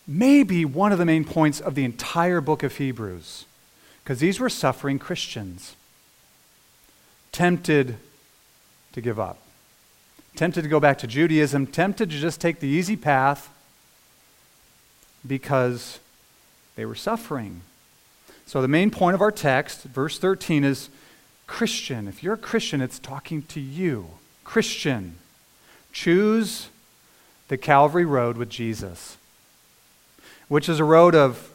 may 0.07 0.43
be 0.45 0.65
one 0.65 0.93
of 0.93 0.99
the 0.99 1.05
main 1.05 1.25
points 1.25 1.61
of 1.61 1.75
the 1.75 1.85
entire 1.85 2.41
book 2.41 2.63
of 2.63 2.77
Hebrews, 2.77 3.45
because 4.05 4.21
these 4.21 4.39
were 4.39 4.49
suffering 4.49 4.99
Christians, 4.99 5.75
tempted 7.33 7.97
to 8.93 9.01
give 9.01 9.19
up, 9.19 9.39
tempted 10.37 10.63
to 10.63 10.69
go 10.69 10.79
back 10.79 10.99
to 10.99 11.09
Judaism, 11.09 11.67
tempted 11.67 12.11
to 12.11 12.19
just 12.19 12.41
take 12.41 12.61
the 12.61 12.69
easy 12.69 12.97
path 12.97 13.51
because 15.27 15.99
they 16.77 16.85
were 16.85 16.95
suffering. 16.95 17.63
So, 18.47 18.63
the 18.63 18.69
main 18.69 18.93
point 18.93 19.17
of 19.17 19.21
our 19.21 19.33
text, 19.33 19.83
verse 19.83 20.21
13, 20.21 20.63
is 20.63 20.89
Christian. 21.47 22.09
If 22.09 22.23
you're 22.23 22.35
a 22.35 22.39
Christian, 22.39 22.81
it's 22.81 22.99
talking 22.99 23.43
to 23.43 23.61
you. 23.61 24.07
Christian, 24.45 25.17
choose 25.93 26.69
the 27.49 27.57
Calvary 27.57 28.05
Road 28.05 28.37
with 28.37 28.49
Jesus 28.49 29.17
which 30.49 30.69
is 30.69 30.81
a 30.81 30.85
road 30.85 31.15
of 31.15 31.51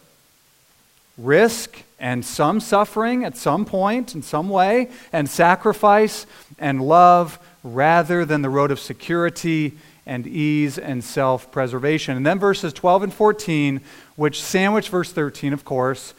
risk 1.18 1.84
and 2.00 2.26
some 2.26 2.60
suffering 2.60 3.24
at 3.24 3.38
some 3.38 3.66
point, 3.66 4.16
in 4.16 4.22
some 4.22 4.50
way, 4.50 4.90
and 5.14 5.30
sacrifice 5.30 6.26
and 6.58 6.82
love 6.82 7.40
rather 7.64 8.26
than 8.26 8.42
the 8.42 8.50
road 8.50 8.72
of 8.72 8.80
security 8.80 9.78
and 10.06 10.26
ease 10.26 10.78
and 10.78 11.04
self 11.04 11.52
preservation. 11.52 12.18
And 12.18 12.26
then 12.26 12.40
verses 12.40 12.74
12 12.74 13.04
and 13.04 13.14
14, 13.14 13.82
which 14.16 14.42
sandwich 14.42 14.90
verse 14.90 15.14
13, 15.14 15.54
of 15.54 15.64
course, 15.64 16.14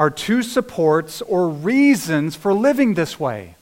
are 0.00 0.08
two 0.08 0.42
supports 0.42 1.20
or 1.20 1.46
reasons 1.46 2.34
for 2.34 2.54
living 2.54 2.94
this 2.94 3.20
way. 3.20 3.54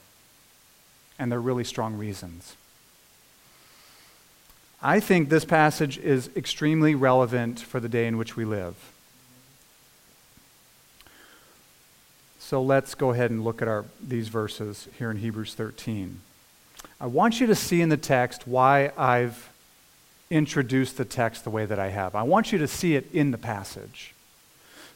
and 1.19 1.33
they're 1.33 1.41
really 1.41 1.65
strong 1.65 1.97
reasons. 1.97 2.55
I 4.81 5.01
think 5.01 5.31
this 5.31 5.45
passage 5.45 5.99
is 5.99 6.31
extremely 6.37 6.95
relevant 6.95 7.59
for 7.59 7.81
the 7.81 7.89
day 7.89 8.07
in 8.07 8.17
which 8.17 8.37
we 8.37 8.45
live. 8.45 8.77
So 12.39 12.63
let's 12.63 12.95
go 12.95 13.11
ahead 13.11 13.33
and 13.33 13.43
look 13.43 13.61
at 13.61 13.67
our, 13.67 13.85
these 14.01 14.29
verses 14.29 14.87
here 14.97 15.11
in 15.11 15.17
Hebrews 15.17 15.55
13. 15.55 16.21
I 17.01 17.07
want 17.07 17.41
you 17.41 17.49
to 17.49 17.57
see 17.57 17.81
in 17.81 17.89
the 17.89 17.97
text 17.97 18.47
why 18.47 18.93
I've 18.97 19.51
introduced 20.31 20.99
the 20.99 21.05
text 21.05 21.43
the 21.43 21.51
way 21.51 21.67
that 21.67 21.81
I 21.81 21.89
have. 21.89 22.15
I 22.15 22.23
want 22.23 22.53
you 22.53 22.59
to 22.59 22.69
see 22.69 22.95
it 22.95 23.13
in 23.13 23.33
the 23.33 23.39
passage. 23.39 24.15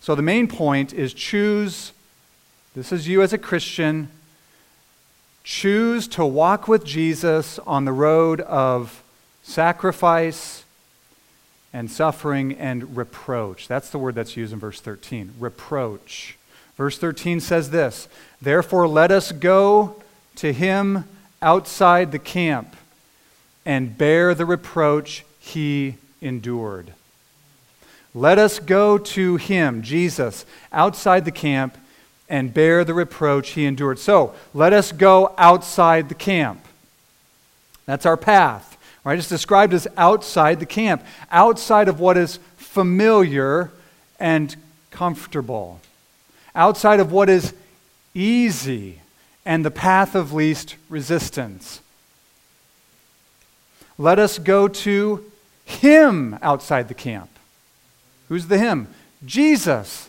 So 0.02 0.16
the 0.16 0.22
main 0.22 0.48
point 0.48 0.92
is 0.92 1.14
choose, 1.14 1.92
this 2.74 2.90
is 2.90 3.06
you 3.06 3.22
as 3.22 3.32
a 3.32 3.38
Christian, 3.38 4.08
choose 5.44 6.08
to 6.08 6.26
walk 6.26 6.66
with 6.66 6.84
Jesus 6.84 7.60
on 7.60 7.84
the 7.84 7.92
road 7.92 8.40
of 8.40 9.00
sacrifice 9.44 10.64
and 11.72 11.88
suffering 11.88 12.54
and 12.54 12.96
reproach. 12.96 13.68
That's 13.68 13.90
the 13.90 13.98
word 13.98 14.16
that's 14.16 14.36
used 14.36 14.52
in 14.52 14.58
verse 14.58 14.80
13 14.80 15.34
reproach. 15.38 16.36
Verse 16.76 16.98
13 16.98 17.38
says 17.38 17.70
this 17.70 18.08
Therefore, 18.40 18.88
let 18.88 19.12
us 19.12 19.30
go 19.30 20.02
to 20.34 20.52
him 20.52 21.04
outside 21.40 22.10
the 22.10 22.18
camp 22.18 22.74
and 23.64 23.96
bear 23.96 24.34
the 24.34 24.46
reproach 24.46 25.24
he 25.38 25.94
endured. 26.20 26.92
Let 28.14 28.38
us 28.38 28.58
go 28.58 28.98
to 28.98 29.36
him, 29.36 29.82
Jesus, 29.82 30.44
outside 30.72 31.24
the 31.24 31.30
camp 31.30 31.78
and 32.28 32.52
bear 32.52 32.84
the 32.84 32.94
reproach 32.94 33.50
he 33.50 33.64
endured. 33.64 33.98
So, 33.98 34.34
let 34.52 34.72
us 34.72 34.92
go 34.92 35.34
outside 35.38 36.08
the 36.08 36.14
camp. 36.14 36.64
That's 37.86 38.06
our 38.06 38.16
path. 38.16 38.76
Right? 39.04 39.18
It's 39.18 39.28
described 39.28 39.74
as 39.74 39.88
outside 39.96 40.60
the 40.60 40.66
camp, 40.66 41.02
outside 41.30 41.88
of 41.88 41.98
what 41.98 42.16
is 42.16 42.38
familiar 42.56 43.70
and 44.20 44.54
comfortable, 44.90 45.80
outside 46.54 47.00
of 47.00 47.10
what 47.10 47.28
is 47.28 47.52
easy 48.14 49.00
and 49.44 49.64
the 49.64 49.70
path 49.70 50.14
of 50.14 50.32
least 50.32 50.76
resistance. 50.88 51.80
Let 53.98 54.18
us 54.18 54.38
go 54.38 54.68
to 54.68 55.24
Him 55.64 56.38
outside 56.40 56.88
the 56.88 56.94
camp. 56.94 57.31
Who's 58.32 58.46
the 58.46 58.56
Him? 58.56 58.88
Jesus. 59.26 60.08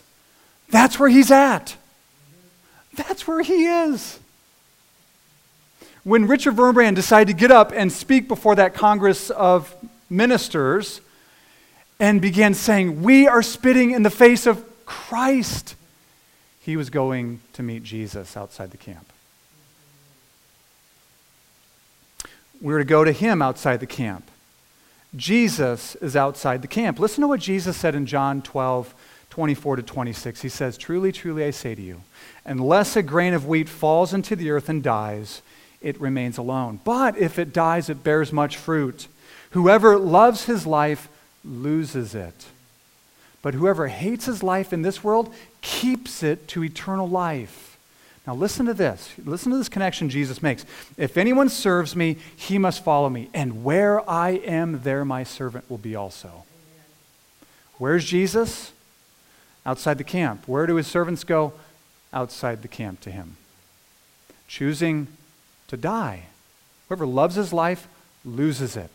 That's 0.70 0.98
where 0.98 1.10
He's 1.10 1.30
at. 1.30 1.76
That's 2.94 3.28
where 3.28 3.42
He 3.42 3.66
is. 3.66 4.18
When 6.04 6.26
Richard 6.26 6.56
Wurmbrand 6.56 6.94
decided 6.94 7.36
to 7.36 7.38
get 7.38 7.50
up 7.50 7.70
and 7.70 7.92
speak 7.92 8.26
before 8.26 8.54
that 8.54 8.72
Congress 8.72 9.28
of 9.28 9.76
Ministers 10.08 11.02
and 12.00 12.22
began 12.22 12.54
saying, 12.54 13.02
We 13.02 13.28
are 13.28 13.42
spitting 13.42 13.90
in 13.90 14.04
the 14.04 14.10
face 14.10 14.46
of 14.46 14.64
Christ, 14.86 15.74
he 16.60 16.78
was 16.78 16.88
going 16.88 17.40
to 17.52 17.62
meet 17.62 17.82
Jesus 17.82 18.38
outside 18.38 18.70
the 18.70 18.78
camp. 18.78 19.12
We 22.62 22.72
were 22.72 22.78
to 22.78 22.86
go 22.86 23.04
to 23.04 23.12
him 23.12 23.42
outside 23.42 23.80
the 23.80 23.86
camp. 23.86 24.30
Jesus 25.16 25.94
is 25.96 26.16
outside 26.16 26.62
the 26.62 26.68
camp. 26.68 26.98
Listen 26.98 27.22
to 27.22 27.28
what 27.28 27.40
Jesus 27.40 27.76
said 27.76 27.94
in 27.94 28.06
John 28.06 28.42
12, 28.42 28.94
24 29.30 29.76
to 29.76 29.82
26. 29.82 30.42
He 30.42 30.48
says, 30.48 30.76
Truly, 30.76 31.12
truly, 31.12 31.44
I 31.44 31.50
say 31.50 31.74
to 31.74 31.82
you, 31.82 32.02
unless 32.44 32.96
a 32.96 33.02
grain 33.02 33.34
of 33.34 33.46
wheat 33.46 33.68
falls 33.68 34.12
into 34.12 34.36
the 34.36 34.50
earth 34.50 34.68
and 34.68 34.82
dies, 34.82 35.42
it 35.80 36.00
remains 36.00 36.38
alone. 36.38 36.80
But 36.84 37.16
if 37.16 37.38
it 37.38 37.52
dies, 37.52 37.88
it 37.88 38.02
bears 38.02 38.32
much 38.32 38.56
fruit. 38.56 39.06
Whoever 39.50 39.98
loves 39.98 40.44
his 40.44 40.66
life 40.66 41.08
loses 41.44 42.14
it. 42.14 42.46
But 43.42 43.54
whoever 43.54 43.88
hates 43.88 44.24
his 44.24 44.42
life 44.42 44.72
in 44.72 44.82
this 44.82 45.04
world 45.04 45.32
keeps 45.60 46.22
it 46.22 46.48
to 46.48 46.64
eternal 46.64 47.08
life. 47.08 47.63
Now, 48.26 48.34
listen 48.34 48.64
to 48.66 48.74
this. 48.74 49.12
Listen 49.22 49.52
to 49.52 49.58
this 49.58 49.68
connection 49.68 50.08
Jesus 50.08 50.42
makes. 50.42 50.64
If 50.96 51.18
anyone 51.18 51.50
serves 51.50 51.94
me, 51.94 52.16
he 52.34 52.56
must 52.56 52.82
follow 52.82 53.10
me. 53.10 53.28
And 53.34 53.64
where 53.64 54.08
I 54.08 54.30
am, 54.30 54.82
there 54.82 55.04
my 55.04 55.24
servant 55.24 55.68
will 55.68 55.78
be 55.78 55.94
also. 55.94 56.44
Where's 57.76 58.04
Jesus? 58.04 58.72
Outside 59.66 59.98
the 59.98 60.04
camp. 60.04 60.48
Where 60.48 60.66
do 60.66 60.76
his 60.76 60.86
servants 60.86 61.22
go? 61.22 61.52
Outside 62.12 62.62
the 62.62 62.68
camp 62.68 63.00
to 63.00 63.10
him. 63.10 63.36
Choosing 64.48 65.08
to 65.68 65.76
die. 65.76 66.24
Whoever 66.88 67.06
loves 67.06 67.34
his 67.34 67.52
life 67.52 67.88
loses 68.24 68.76
it. 68.76 68.90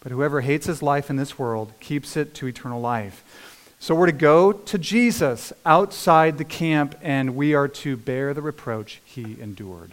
But 0.00 0.12
whoever 0.12 0.42
hates 0.42 0.66
his 0.66 0.82
life 0.82 1.10
in 1.10 1.16
this 1.16 1.38
world 1.38 1.72
keeps 1.80 2.16
it 2.16 2.34
to 2.34 2.46
eternal 2.46 2.80
life. 2.80 3.24
So 3.84 3.94
we're 3.94 4.06
to 4.06 4.12
go 4.12 4.50
to 4.50 4.78
Jesus 4.78 5.52
outside 5.66 6.38
the 6.38 6.44
camp 6.44 6.94
and 7.02 7.36
we 7.36 7.52
are 7.52 7.68
to 7.68 7.98
bear 7.98 8.32
the 8.32 8.40
reproach 8.40 9.02
he 9.04 9.36
endured. 9.38 9.92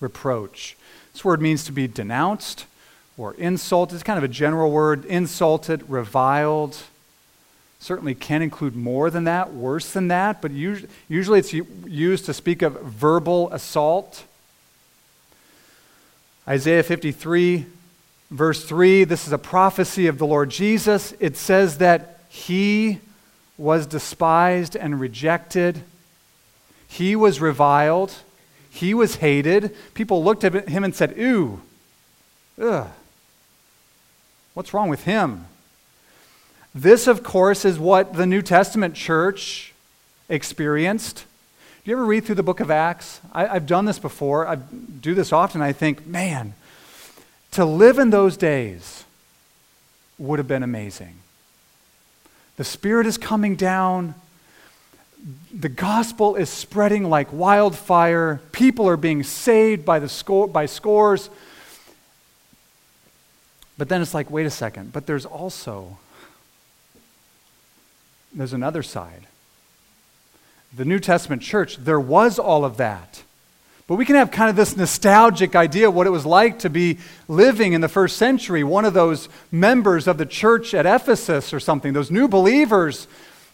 Reproach. 0.00 0.74
This 1.12 1.22
word 1.22 1.42
means 1.42 1.64
to 1.64 1.72
be 1.72 1.86
denounced 1.86 2.64
or 3.18 3.34
insulted. 3.34 3.96
It's 3.96 4.02
kind 4.02 4.16
of 4.16 4.24
a 4.24 4.28
general 4.28 4.70
word. 4.70 5.04
Insulted, 5.04 5.90
reviled. 5.90 6.78
Certainly 7.80 8.14
can 8.14 8.40
include 8.40 8.74
more 8.74 9.10
than 9.10 9.24
that, 9.24 9.52
worse 9.52 9.92
than 9.92 10.08
that, 10.08 10.40
but 10.40 10.50
usually 10.50 11.40
it's 11.40 11.52
used 11.52 12.24
to 12.24 12.32
speak 12.32 12.62
of 12.62 12.80
verbal 12.80 13.52
assault. 13.52 14.24
Isaiah 16.48 16.82
53, 16.82 17.66
verse 18.30 18.64
3, 18.64 19.04
this 19.04 19.26
is 19.26 19.34
a 19.34 19.38
prophecy 19.38 20.06
of 20.06 20.16
the 20.16 20.26
Lord 20.26 20.48
Jesus. 20.48 21.12
It 21.20 21.36
says 21.36 21.76
that 21.76 22.14
he 22.28 23.00
was 23.56 23.86
despised 23.86 24.76
and 24.76 25.00
rejected. 25.00 25.82
He 26.86 27.16
was 27.16 27.40
reviled. 27.40 28.14
He 28.70 28.94
was 28.94 29.16
hated. 29.16 29.74
People 29.94 30.22
looked 30.22 30.44
at 30.44 30.68
him 30.68 30.84
and 30.84 30.94
said, 30.94 31.16
Ew, 31.16 31.60
ugh, 32.60 32.88
what's 34.54 34.72
wrong 34.72 34.88
with 34.88 35.04
him? 35.04 35.46
This, 36.74 37.06
of 37.06 37.22
course, 37.22 37.64
is 37.64 37.78
what 37.78 38.14
the 38.14 38.26
New 38.26 38.42
Testament 38.42 38.94
church 38.94 39.72
experienced. 40.28 41.24
Do 41.84 41.90
you 41.90 41.96
ever 41.96 42.04
read 42.04 42.24
through 42.24 42.34
the 42.36 42.42
book 42.42 42.60
of 42.60 42.70
Acts? 42.70 43.20
I, 43.32 43.46
have 43.46 43.66
done 43.66 43.86
this 43.86 43.98
before. 43.98 44.46
I 44.46 44.56
do 44.56 45.14
this 45.14 45.32
often. 45.32 45.62
I 45.62 45.72
think, 45.72 46.06
man, 46.06 46.54
to 47.52 47.64
live 47.64 47.98
in 47.98 48.10
those 48.10 48.36
days 48.36 49.04
would 50.18 50.38
have 50.38 50.46
been 50.46 50.62
amazing. 50.62 51.16
The 52.58 52.64
Spirit 52.64 53.06
is 53.06 53.16
coming 53.16 53.56
down. 53.56 54.14
The 55.52 55.68
gospel 55.68 56.36
is 56.36 56.50
spreading 56.50 57.08
like 57.08 57.32
wildfire. 57.32 58.40
People 58.52 58.88
are 58.88 58.96
being 58.96 59.22
saved 59.22 59.84
by, 59.84 59.98
the 59.98 60.08
score, 60.08 60.46
by 60.46 60.66
scores. 60.66 61.30
But 63.78 63.88
then 63.88 64.02
it's 64.02 64.12
like, 64.12 64.30
wait 64.30 64.44
a 64.44 64.50
second. 64.50 64.92
But 64.92 65.06
there's 65.06 65.24
also 65.24 65.98
there's 68.34 68.52
another 68.52 68.82
side. 68.82 69.26
The 70.76 70.84
New 70.84 70.98
Testament 70.98 71.42
church, 71.42 71.76
there 71.76 72.00
was 72.00 72.38
all 72.38 72.64
of 72.64 72.76
that. 72.76 73.22
But 73.88 73.94
we 73.94 74.04
can 74.04 74.16
have 74.16 74.30
kind 74.30 74.50
of 74.50 74.54
this 74.54 74.76
nostalgic 74.76 75.56
idea 75.56 75.88
of 75.88 75.94
what 75.94 76.06
it 76.06 76.10
was 76.10 76.26
like 76.26 76.58
to 76.58 76.68
be 76.68 76.98
living 77.26 77.72
in 77.72 77.80
the 77.80 77.88
first 77.88 78.18
century, 78.18 78.62
one 78.62 78.84
of 78.84 78.92
those 78.92 79.30
members 79.50 80.06
of 80.06 80.18
the 80.18 80.26
church 80.26 80.74
at 80.74 80.84
Ephesus 80.84 81.54
or 81.54 81.58
something, 81.58 81.94
those 81.94 82.10
new 82.10 82.28
believers, 82.28 83.08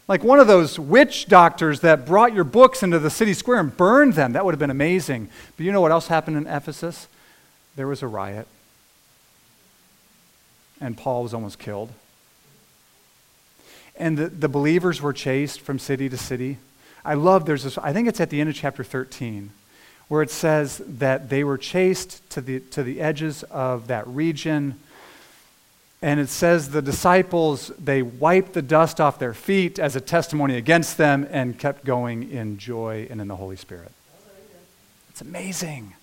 like 0.09 0.25
one 0.25 0.41
of 0.41 0.47
those 0.47 0.77
witch 0.77 1.27
doctors 1.27 1.79
that 1.79 2.05
brought 2.05 2.33
your 2.33 2.43
books 2.43 2.83
into 2.83 2.99
the 2.99 3.09
city 3.09 3.33
square 3.33 3.61
and 3.61 3.75
burned 3.77 4.15
them. 4.15 4.33
That 4.33 4.43
would 4.43 4.53
have 4.53 4.59
been 4.59 4.69
amazing. 4.69 5.29
But 5.55 5.65
you 5.65 5.71
know 5.71 5.79
what 5.79 5.91
else 5.91 6.07
happened 6.07 6.35
in 6.35 6.47
Ephesus? 6.47 7.07
There 7.77 7.87
was 7.87 8.03
a 8.03 8.07
riot, 8.07 8.47
and 10.81 10.97
Paul 10.97 11.23
was 11.23 11.33
almost 11.33 11.59
killed. 11.59 11.93
And 13.95 14.17
the, 14.17 14.27
the 14.27 14.49
believers 14.49 15.01
were 15.01 15.13
chased 15.13 15.61
from 15.61 15.79
city 15.79 16.09
to 16.09 16.17
city. 16.17 16.57
I 17.05 17.13
love, 17.13 17.45
there's 17.45 17.63
this, 17.63 17.77
I 17.77 17.93
think 17.93 18.09
it's 18.09 18.19
at 18.19 18.29
the 18.29 18.41
end 18.41 18.49
of 18.49 18.55
chapter 18.55 18.83
13 18.83 19.51
where 20.07 20.21
it 20.21 20.29
says 20.29 20.81
that 20.85 21.29
they 21.29 21.43
were 21.43 21.57
chased 21.57 22.27
to 22.31 22.41
the, 22.41 22.59
to 22.59 22.83
the 22.83 23.01
edges 23.01 23.43
of 23.43 23.87
that 23.87 24.07
region. 24.07 24.79
And 26.01 26.19
it 26.19 26.29
says 26.29 26.69
the 26.69 26.81
disciples, 26.81 27.71
they 27.79 28.01
wiped 28.01 28.53
the 28.53 28.61
dust 28.61 29.01
off 29.01 29.17
their 29.17 29.33
feet 29.33 29.79
as 29.79 29.95
a 29.95 30.01
testimony 30.01 30.57
against 30.57 30.97
them 30.97 31.27
and 31.31 31.57
kept 31.57 31.85
going 31.85 32.29
in 32.29 32.57
joy 32.57 33.07
and 33.09 33.19
in 33.19 33.27
the 33.27 33.35
Holy 33.35 33.55
Spirit. 33.55 33.91
It's 35.09 35.21
amazing. 35.21 35.93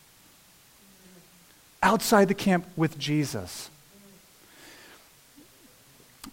Outside 1.83 2.29
the 2.29 2.35
camp 2.35 2.65
with 2.77 2.99
Jesus. 2.99 3.69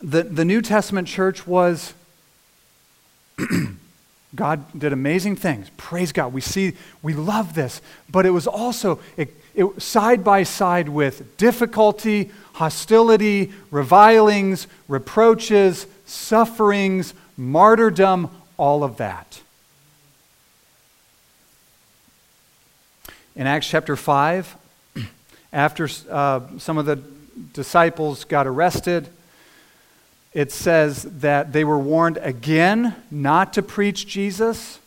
The, 0.02 0.24
the 0.24 0.46
New 0.46 0.62
Testament 0.62 1.08
church 1.08 1.46
was 1.46 1.94
God 4.36 4.64
did 4.78 4.94
amazing 4.94 5.36
things. 5.38 5.70
Praise 5.78 6.12
God. 6.12 6.34
We 6.34 6.42
see, 6.42 6.74
we 7.02 7.14
love 7.14 7.56
this. 7.56 7.82
But 8.10 8.26
it 8.26 8.30
was 8.30 8.46
also 8.46 9.00
it, 9.18 9.34
it, 9.56 9.82
side 9.82 10.24
by 10.24 10.44
side 10.44 10.88
with 10.88 11.38
difficulty, 11.38 12.30
hostility, 12.54 13.52
revilings, 13.72 14.68
reproaches, 14.88 15.88
sufferings, 16.06 17.14
martyrdom, 17.38 18.30
all 18.58 18.84
of 18.84 18.98
that. 18.98 19.42
In 23.36 23.48
Acts 23.48 23.68
chapter 23.68 23.96
5, 23.96 24.58
after 25.54 25.90
uh, 26.10 26.42
some 26.60 26.78
of 26.78 26.86
the 26.86 26.98
disciples 27.54 28.26
got 28.26 28.46
arrested, 28.46 29.08
it 30.34 30.52
says 30.52 31.04
that 31.04 31.54
they 31.54 31.64
were 31.64 31.80
warned 31.80 32.18
again 32.18 32.96
not 33.10 33.54
to 33.54 33.64
preach 33.64 34.08
Jesus. 34.08 34.80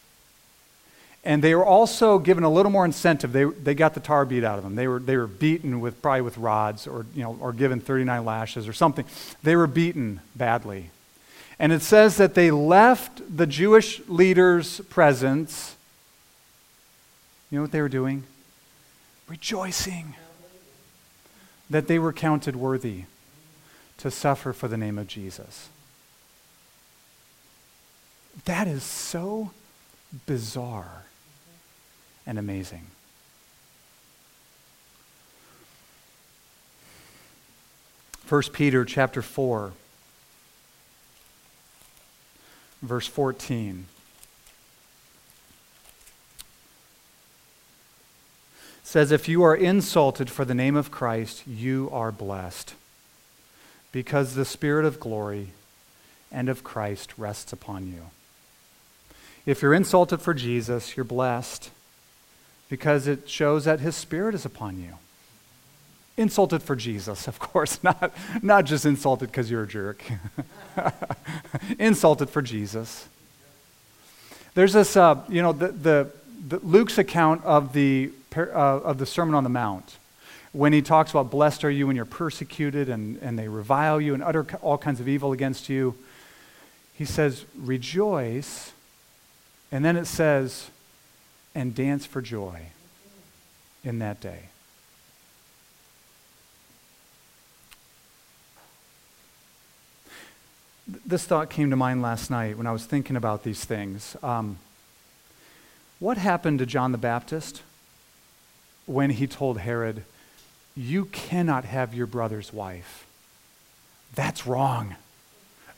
And 1.25 1.43
they 1.43 1.55
were 1.55 1.65
also 1.65 2.19
given 2.19 2.43
a 2.43 2.51
little 2.51 2.71
more 2.71 2.85
incentive. 2.85 3.33
They, 3.33 3.45
they 3.45 3.75
got 3.75 3.95
the 3.95 4.01
tar 4.01 4.25
beat 4.25 4.45
out 4.45 4.59
of 4.59 4.65
them. 4.65 4.75
They 4.75 4.89
were, 4.89 4.99
they 4.99 5.17
were 5.17 5.29
beaten 5.29 5.81
with 5.81 6.03
probably 6.03 6.23
with 6.23 6.37
rods 6.39 6.87
or, 6.87 7.07
you 7.15 7.23
know, 7.23 7.37
or 7.41 7.53
given 7.53 7.81
39 7.81 8.25
lashes 8.25 8.67
or 8.67 8.73
something. 8.73 9.05
They 9.43 9.55
were 9.55 9.69
beaten 9.69 10.21
badly. 10.35 10.91
And 11.59 11.73
it 11.73 11.83
says 11.83 12.17
that 12.17 12.35
they 12.35 12.51
left 12.51 13.21
the 13.37 13.47
Jewish 13.47 14.01
leaders' 14.09 14.81
presence. 14.91 15.77
You 17.51 17.59
know 17.59 17.63
what 17.63 17.73
they 17.73 17.83
were 17.83 17.89
doing? 17.89 18.25
Rejoicing 19.29 20.15
that 21.71 21.87
they 21.87 22.01
were 22.01 22.13
counted 22.13 22.57
worthy 22.57 23.05
to 24.03 24.11
suffer 24.11 24.53
for 24.53 24.67
the 24.67 24.77
name 24.77 24.99
of 24.99 25.07
Jesus. 25.07 25.69
That 28.47 28.67
is 28.67 28.83
so 28.83 29.53
bizarre 30.27 31.05
and 32.27 32.37
amazing. 32.37 32.89
First 38.25 38.53
Peter 38.53 38.85
chapter 38.85 39.23
4 39.23 39.73
verse 42.83 43.07
14 43.07 43.87
says 48.83 49.13
if 49.13 49.29
you 49.29 49.45
are 49.45 49.55
insulted 49.55 50.29
for 50.29 50.45
the 50.45 50.55
name 50.55 50.75
of 50.75 50.91
Christ 50.91 51.47
you 51.47 51.89
are 51.93 52.11
blessed 52.11 52.75
because 53.93 54.35
the 54.35 54.45
Spirit 54.45 54.85
of 54.85 54.99
glory 54.99 55.49
and 56.33 56.49
of 56.49 56.65
Christ 56.65 57.13
rests 57.19 57.53
upon 57.53 57.87
you. 57.87 58.05
If 59.45 59.61
you're 59.61 59.75
insulted 59.75 60.21
for 60.21 60.35
Jesus, 60.35 60.97
you're 60.97 61.05
blessed 61.05 61.71
because 62.69 63.07
it 63.07 63.29
shows 63.29 63.67
that 63.67 63.81
His 63.81 63.95
Spirit 63.95 64.35
is 64.35 64.47
upon 64.47 64.81
you. 64.81 64.95
Insulted 66.17 66.63
for 66.63 66.77
Jesus, 66.77 67.29
of 67.29 67.39
course, 67.39 67.83
not, 67.85 68.13
not 68.43 68.65
just 68.65 68.87
insulted 68.87 69.27
because 69.27 69.51
you're 69.51 69.65
a 69.65 69.69
jerk. 69.69 70.03
insulted 71.79 72.31
for 72.31 72.43
Jesus. 72.43 73.09
There's 74.55 74.73
this, 74.73 74.97
uh, 74.97 75.23
you 75.29 75.43
know, 75.43 75.53
the, 75.53 75.69
the, 75.69 76.11
the, 76.49 76.59
Luke's 76.59 76.99
account 76.99 77.43
of 77.45 77.73
the, 77.73 78.11
uh, 78.37 78.41
of 78.51 78.99
the 78.99 79.07
Sermon 79.07 79.35
on 79.35 79.45
the 79.45 79.51
Mount 79.51 79.97
when 80.53 80.73
he 80.73 80.83
talks 80.83 81.11
about 81.11 81.31
blessed 81.31 81.65
are 81.65 81.71
you 81.71 81.87
when 81.87 81.97
you're 81.97 82.05
persecuted 82.05 82.89
and, 82.89 83.17
and 83.23 83.39
they 83.39 83.49
revile 83.49 84.01
you 84.01 84.15
and 84.15 84.23
utter 84.23 84.47
all 84.61 84.77
kinds 84.77 85.01
of 85.01 85.09
evil 85.09 85.33
against 85.33 85.69
you, 85.69 85.95
he 86.95 87.05
says, 87.05 87.45
rejoice. 87.57 88.73
And 89.71 89.85
then 89.85 89.97
it 89.97 90.05
says, 90.05 90.71
and 91.55 91.75
dance 91.75 92.05
for 92.05 92.21
joy 92.21 92.67
in 93.83 93.99
that 94.01 94.21
day. 94.21 94.41
This 101.07 101.25
thought 101.25 101.49
came 101.49 101.71
to 101.71 101.77
mind 101.77 102.03
last 102.03 102.31
night 102.31 102.59
when 102.59 102.67
I 102.67 102.73
was 102.73 102.85
thinking 102.85 103.17
about 103.17 103.45
these 103.45 103.65
things. 103.65 104.17
Um, 104.23 104.59
what 105.99 106.19
happened 106.19 106.59
to 106.59 106.67
John 106.67 106.93
the 106.93 106.99
Baptist 106.99 107.63
when 108.85 109.11
he 109.11 109.27
told 109.27 109.59
Herod, 109.59 110.05
you 110.77 111.07
cannot 111.07 111.65
have 111.65 111.95
your 111.95 112.07
brother's 112.07 112.53
wife. 112.53 113.07
That's 114.15 114.47
wrong. 114.47 114.97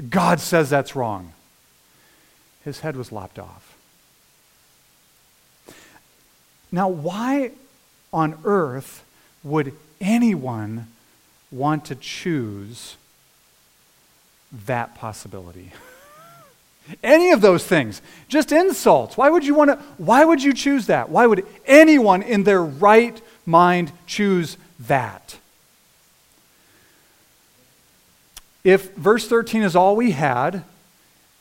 God 0.08 0.40
says 0.40 0.70
that's 0.70 0.96
wrong. 0.96 1.32
His 2.64 2.80
head 2.80 2.96
was 2.96 3.12
lopped 3.12 3.38
off. 3.38 3.76
Now, 6.72 6.88
why 6.88 7.52
on 8.12 8.38
earth 8.44 9.04
would 9.44 9.76
anyone 10.00 10.88
want 11.52 11.84
to 11.86 11.94
choose 11.94 12.96
that 14.66 14.94
possibility? 14.94 15.72
Any 17.02 17.30
of 17.30 17.40
those 17.40 17.64
things. 17.64 18.02
Just 18.28 18.50
insults. 18.50 19.16
Why 19.16 19.30
would 19.30 19.44
you 19.44 19.54
want 19.54 19.70
to 19.70 19.76
why 19.96 20.24
would 20.24 20.42
you 20.42 20.52
choose 20.52 20.86
that? 20.86 21.08
Why 21.08 21.26
would 21.26 21.46
anyone 21.66 22.20
in 22.20 22.44
their 22.44 22.62
right 22.62 23.18
mind 23.46 23.90
choose 24.06 24.58
that. 24.80 25.38
If 28.62 28.94
verse 28.94 29.28
13 29.28 29.62
is 29.62 29.76
all 29.76 29.94
we 29.94 30.12
had, 30.12 30.64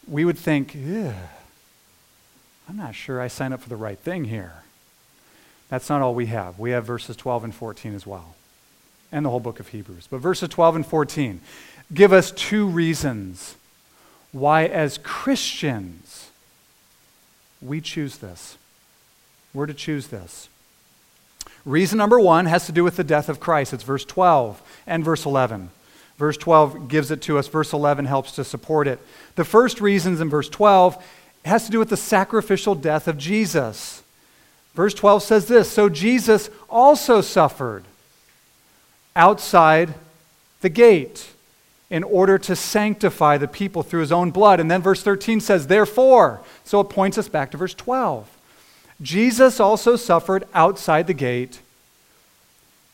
we 0.08 0.26
would 0.26 0.38
think, 0.38 0.76
I'm 0.76 1.16
not 2.76 2.96
sure 2.96 3.22
I 3.22 3.28
signed 3.28 3.54
up 3.54 3.62
for 3.62 3.70
the 3.70 3.76
right 3.76 3.98
thing 3.98 4.26
here. 4.26 4.64
That's 5.70 5.90
not 5.90 6.02
all 6.02 6.14
we 6.14 6.26
have. 6.28 6.60
We 6.60 6.72
have 6.72 6.86
verses 6.86 7.16
12 7.16 7.46
and 7.46 7.56
14 7.56 7.96
as 7.96 8.06
well, 8.06 8.36
and 9.12 9.26
the 9.26 9.30
whole 9.30 9.40
book 9.40 9.60
of 9.60 9.70
Hebrews. 9.70 10.08
But 10.12 10.18
verses 10.18 10.50
12 10.50 10.76
and 10.78 10.86
14 10.86 11.40
give 11.94 12.14
us 12.14 12.32
two 12.32 12.68
reasons 12.68 13.56
why, 14.32 14.66
as 14.66 14.98
Christians, 14.98 16.30
we 17.62 17.80
choose 17.80 18.18
this. 18.18 18.58
We're 19.54 19.68
to 19.68 19.74
choose 19.74 20.08
this. 20.08 20.50
Reason 21.66 21.98
number 21.98 22.20
one 22.20 22.46
has 22.46 22.66
to 22.66 22.72
do 22.72 22.84
with 22.84 22.98
the 22.98 23.04
death 23.04 23.30
of 23.30 23.40
Christ. 23.40 23.74
It's 23.74 23.84
verse 23.84 24.06
12 24.06 24.62
and 24.86 25.04
verse 25.04 25.26
11. 25.26 25.70
Verse 26.18 26.38
12 26.38 26.88
gives 26.88 27.10
it 27.10 27.22
to 27.24 27.38
us, 27.38 27.48
verse 27.48 27.74
11 27.74 28.06
helps 28.06 28.34
to 28.34 28.44
support 28.44 28.88
it. 28.88 29.00
The 29.36 29.46
first 29.46 29.82
reasons 29.82 30.22
in 30.22 30.30
verse 30.30 30.50
12 30.50 31.04
has 31.46 31.66
to 31.66 31.72
do 31.72 31.80
with 31.80 31.90
the 31.90 31.98
sacrificial 31.98 32.76
death 32.76 33.08
of 33.08 33.18
Jesus. 33.18 34.04
Verse 34.74 34.94
12 34.94 35.24
says 35.24 35.48
this 35.48 35.72
So 35.72 35.90
Jesus 35.90 36.50
also 36.70 37.22
suffered 37.22 37.86
outside 39.16 39.94
the 40.62 40.70
gate 40.70 41.30
in 41.90 42.04
order 42.04 42.38
to 42.40 42.56
sanctify 42.56 43.38
the 43.38 43.48
people 43.48 43.84
through 43.84 44.02
his 44.02 44.12
own 44.12 44.32
blood. 44.32 44.60
And 44.60 44.70
then 44.70 44.82
verse 44.82 45.04
13 45.04 45.40
says, 45.40 45.68
Therefore. 45.68 46.42
So 46.64 46.80
it 46.80 46.86
points 46.86 47.18
us 47.18 47.28
back 47.28 47.52
to 47.52 47.58
verse 47.58 47.74
12. 47.74 48.28
Jesus 49.04 49.60
also 49.60 49.96
suffered 49.96 50.48
outside 50.54 51.06
the 51.06 51.14
gate 51.14 51.60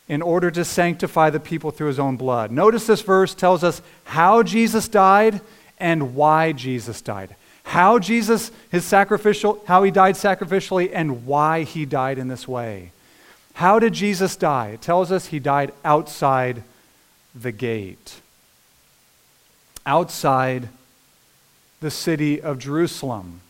in 0.08 0.22
order 0.22 0.50
to 0.50 0.64
sanctify 0.64 1.30
the 1.30 1.38
people 1.40 1.70
through 1.70 1.86
his 1.86 2.00
own 2.00 2.16
blood. 2.16 2.50
Notice 2.50 2.86
this 2.86 3.00
verse 3.00 3.32
tells 3.32 3.62
us 3.62 3.80
how 4.04 4.42
Jesus 4.42 4.88
died 4.88 5.40
and 5.78 6.16
why 6.16 6.50
Jesus 6.50 7.00
died. 7.00 7.36
How 7.62 8.00
Jesus, 8.00 8.50
his 8.72 8.84
sacrificial, 8.84 9.62
how 9.66 9.84
he 9.84 9.92
died 9.92 10.16
sacrificially 10.16 10.90
and 10.92 11.26
why 11.26 11.62
he 11.62 11.86
died 11.86 12.18
in 12.18 12.26
this 12.26 12.48
way. 12.48 12.90
How 13.54 13.78
did 13.78 13.92
Jesus 13.92 14.34
die? 14.34 14.70
It 14.70 14.82
tells 14.82 15.12
us 15.12 15.26
he 15.26 15.38
died 15.38 15.72
outside 15.84 16.64
the 17.34 17.52
gate, 17.52 18.20
outside 19.86 20.68
the 21.80 21.90
city 21.90 22.40
of 22.40 22.58
Jerusalem. 22.58 23.42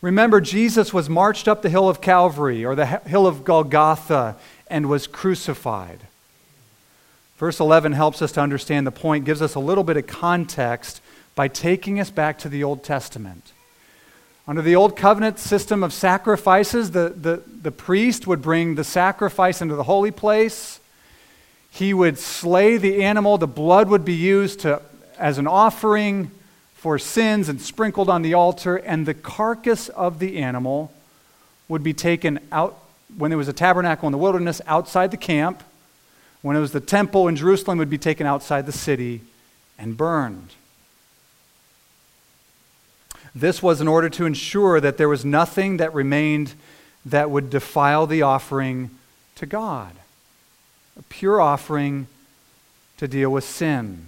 Remember, 0.00 0.40
Jesus 0.40 0.94
was 0.94 1.10
marched 1.10 1.46
up 1.46 1.62
the 1.62 1.68
hill 1.68 1.88
of 1.88 2.00
Calvary 2.00 2.64
or 2.64 2.74
the 2.74 2.86
hill 2.86 3.26
of 3.26 3.44
Golgotha 3.44 4.36
and 4.68 4.88
was 4.88 5.06
crucified. 5.06 6.00
Verse 7.36 7.60
11 7.60 7.92
helps 7.92 8.22
us 8.22 8.32
to 8.32 8.40
understand 8.40 8.86
the 8.86 8.92
point, 8.92 9.24
gives 9.24 9.42
us 9.42 9.54
a 9.54 9.60
little 9.60 9.84
bit 9.84 9.96
of 9.96 10.06
context 10.06 11.00
by 11.34 11.48
taking 11.48 12.00
us 12.00 12.10
back 12.10 12.38
to 12.38 12.48
the 12.48 12.64
Old 12.64 12.82
Testament. 12.82 13.52
Under 14.48 14.62
the 14.62 14.76
Old 14.76 14.96
Covenant 14.96 15.38
system 15.38 15.84
of 15.84 15.92
sacrifices, 15.92 16.90
the, 16.90 17.14
the, 17.16 17.42
the 17.62 17.70
priest 17.70 18.26
would 18.26 18.42
bring 18.42 18.74
the 18.74 18.84
sacrifice 18.84 19.62
into 19.62 19.74
the 19.74 19.84
holy 19.84 20.10
place. 20.10 20.80
He 21.70 21.94
would 21.94 22.18
slay 22.18 22.76
the 22.76 23.04
animal, 23.04 23.38
the 23.38 23.46
blood 23.46 23.88
would 23.88 24.04
be 24.04 24.14
used 24.14 24.60
to, 24.60 24.82
as 25.18 25.38
an 25.38 25.46
offering 25.46 26.30
for 26.80 26.98
sins 26.98 27.50
and 27.50 27.60
sprinkled 27.60 28.08
on 28.08 28.22
the 28.22 28.32
altar, 28.32 28.76
and 28.76 29.04
the 29.04 29.12
carcass 29.12 29.90
of 29.90 30.18
the 30.18 30.38
animal 30.38 30.90
would 31.68 31.82
be 31.82 31.92
taken 31.92 32.40
out 32.50 32.78
when 33.18 33.30
there 33.30 33.36
was 33.36 33.48
a 33.48 33.52
tabernacle 33.52 34.08
in 34.08 34.12
the 34.12 34.18
wilderness 34.18 34.62
outside 34.66 35.10
the 35.10 35.18
camp. 35.18 35.62
When 36.40 36.56
it 36.56 36.60
was 36.60 36.72
the 36.72 36.80
temple 36.80 37.28
in 37.28 37.36
Jerusalem, 37.36 37.76
would 37.76 37.90
be 37.90 37.98
taken 37.98 38.26
outside 38.26 38.64
the 38.64 38.72
city 38.72 39.20
and 39.78 39.94
burned. 39.94 40.52
This 43.34 43.62
was 43.62 43.82
in 43.82 43.86
order 43.86 44.08
to 44.08 44.24
ensure 44.24 44.80
that 44.80 44.96
there 44.96 45.08
was 45.08 45.22
nothing 45.22 45.76
that 45.76 45.92
remained 45.92 46.54
that 47.04 47.30
would 47.30 47.50
defile 47.50 48.06
the 48.06 48.22
offering 48.22 48.88
to 49.34 49.44
God. 49.44 49.92
A 50.98 51.02
pure 51.02 51.42
offering 51.42 52.06
to 52.96 53.06
deal 53.06 53.28
with 53.28 53.44
sin. 53.44 54.06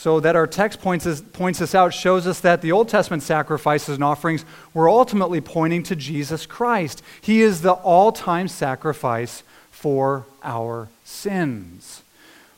So 0.00 0.18
that 0.20 0.34
our 0.34 0.46
text 0.46 0.80
points 0.80 1.06
us, 1.06 1.20
points 1.20 1.60
us 1.60 1.74
out 1.74 1.92
shows 1.92 2.26
us 2.26 2.40
that 2.40 2.62
the 2.62 2.72
Old 2.72 2.88
Testament 2.88 3.22
sacrifices 3.22 3.96
and 3.96 4.02
offerings 4.02 4.46
were 4.72 4.88
ultimately 4.88 5.42
pointing 5.42 5.82
to 5.82 5.94
Jesus 5.94 6.46
Christ. 6.46 7.02
He 7.20 7.42
is 7.42 7.60
the 7.60 7.74
all 7.74 8.10
time 8.10 8.48
sacrifice 8.48 9.42
for 9.70 10.24
our 10.42 10.88
sins. 11.04 12.02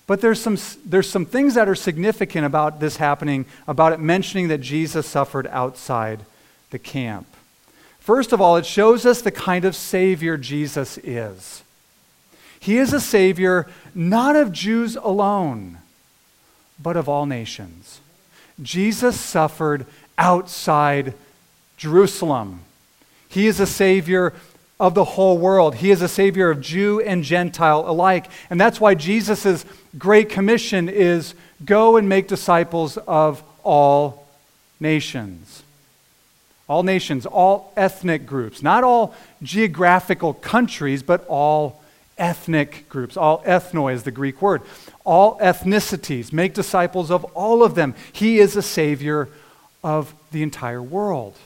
But 0.06 0.20
there's 0.20 0.40
some, 0.40 0.56
there's 0.86 1.10
some 1.10 1.26
things 1.26 1.54
that 1.54 1.68
are 1.68 1.74
significant 1.74 2.46
about 2.46 2.78
this 2.78 2.98
happening, 2.98 3.46
about 3.66 3.92
it 3.92 3.98
mentioning 3.98 4.46
that 4.46 4.60
Jesus 4.60 5.04
suffered 5.08 5.48
outside 5.48 6.20
the 6.70 6.78
camp. 6.78 7.26
First 7.98 8.32
of 8.32 8.40
all, 8.40 8.56
it 8.56 8.66
shows 8.66 9.04
us 9.04 9.20
the 9.20 9.32
kind 9.32 9.64
of 9.64 9.74
Savior 9.74 10.36
Jesus 10.36 10.96
is. 10.98 11.64
He 12.60 12.78
is 12.78 12.92
a 12.92 13.00
Savior 13.00 13.66
not 13.96 14.36
of 14.36 14.52
Jews 14.52 14.94
alone, 14.94 15.78
but 16.80 16.96
of 16.96 17.08
all 17.08 17.26
nations. 17.26 18.00
Jesus 18.60 19.18
suffered 19.18 19.86
outside 20.18 21.14
Jerusalem. 21.76 22.60
He 23.28 23.46
is 23.46 23.60
a 23.60 23.66
Savior 23.66 24.34
of 24.78 24.94
the 24.94 25.04
whole 25.04 25.38
world. 25.38 25.76
He 25.76 25.90
is 25.90 26.02
a 26.02 26.08
Savior 26.08 26.50
of 26.50 26.60
Jew 26.60 27.00
and 27.00 27.22
Gentile 27.22 27.84
alike. 27.88 28.26
And 28.50 28.60
that's 28.60 28.80
why 28.80 28.94
Jesus' 28.94 29.64
great 29.96 30.28
commission 30.28 30.88
is 30.88 31.34
go 31.64 31.96
and 31.96 32.08
make 32.08 32.28
disciples 32.28 32.96
of 32.96 33.42
all 33.62 34.26
nations. 34.80 35.62
All 36.68 36.82
nations, 36.82 37.26
all 37.26 37.72
ethnic 37.76 38.26
groups, 38.26 38.62
not 38.62 38.82
all 38.82 39.14
geographical 39.42 40.34
countries, 40.34 41.02
but 41.02 41.24
all 41.26 41.82
ethnic 42.18 42.88
groups. 42.88 43.16
All 43.16 43.42
ethnoi 43.44 43.94
is 43.94 44.04
the 44.04 44.10
Greek 44.10 44.40
word. 44.42 44.62
All 45.04 45.38
ethnicities. 45.38 46.32
Make 46.32 46.54
disciples 46.54 47.10
of 47.10 47.24
all 47.34 47.62
of 47.62 47.74
them. 47.74 47.94
He 48.12 48.38
is 48.38 48.56
a 48.56 48.62
Savior 48.62 49.28
of 49.82 50.14
the 50.30 50.42
entire 50.42 50.82
world, 50.82 51.36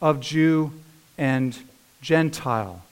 of 0.00 0.20
Jew 0.20 0.72
and 1.18 1.56
Gentile. 2.00 2.82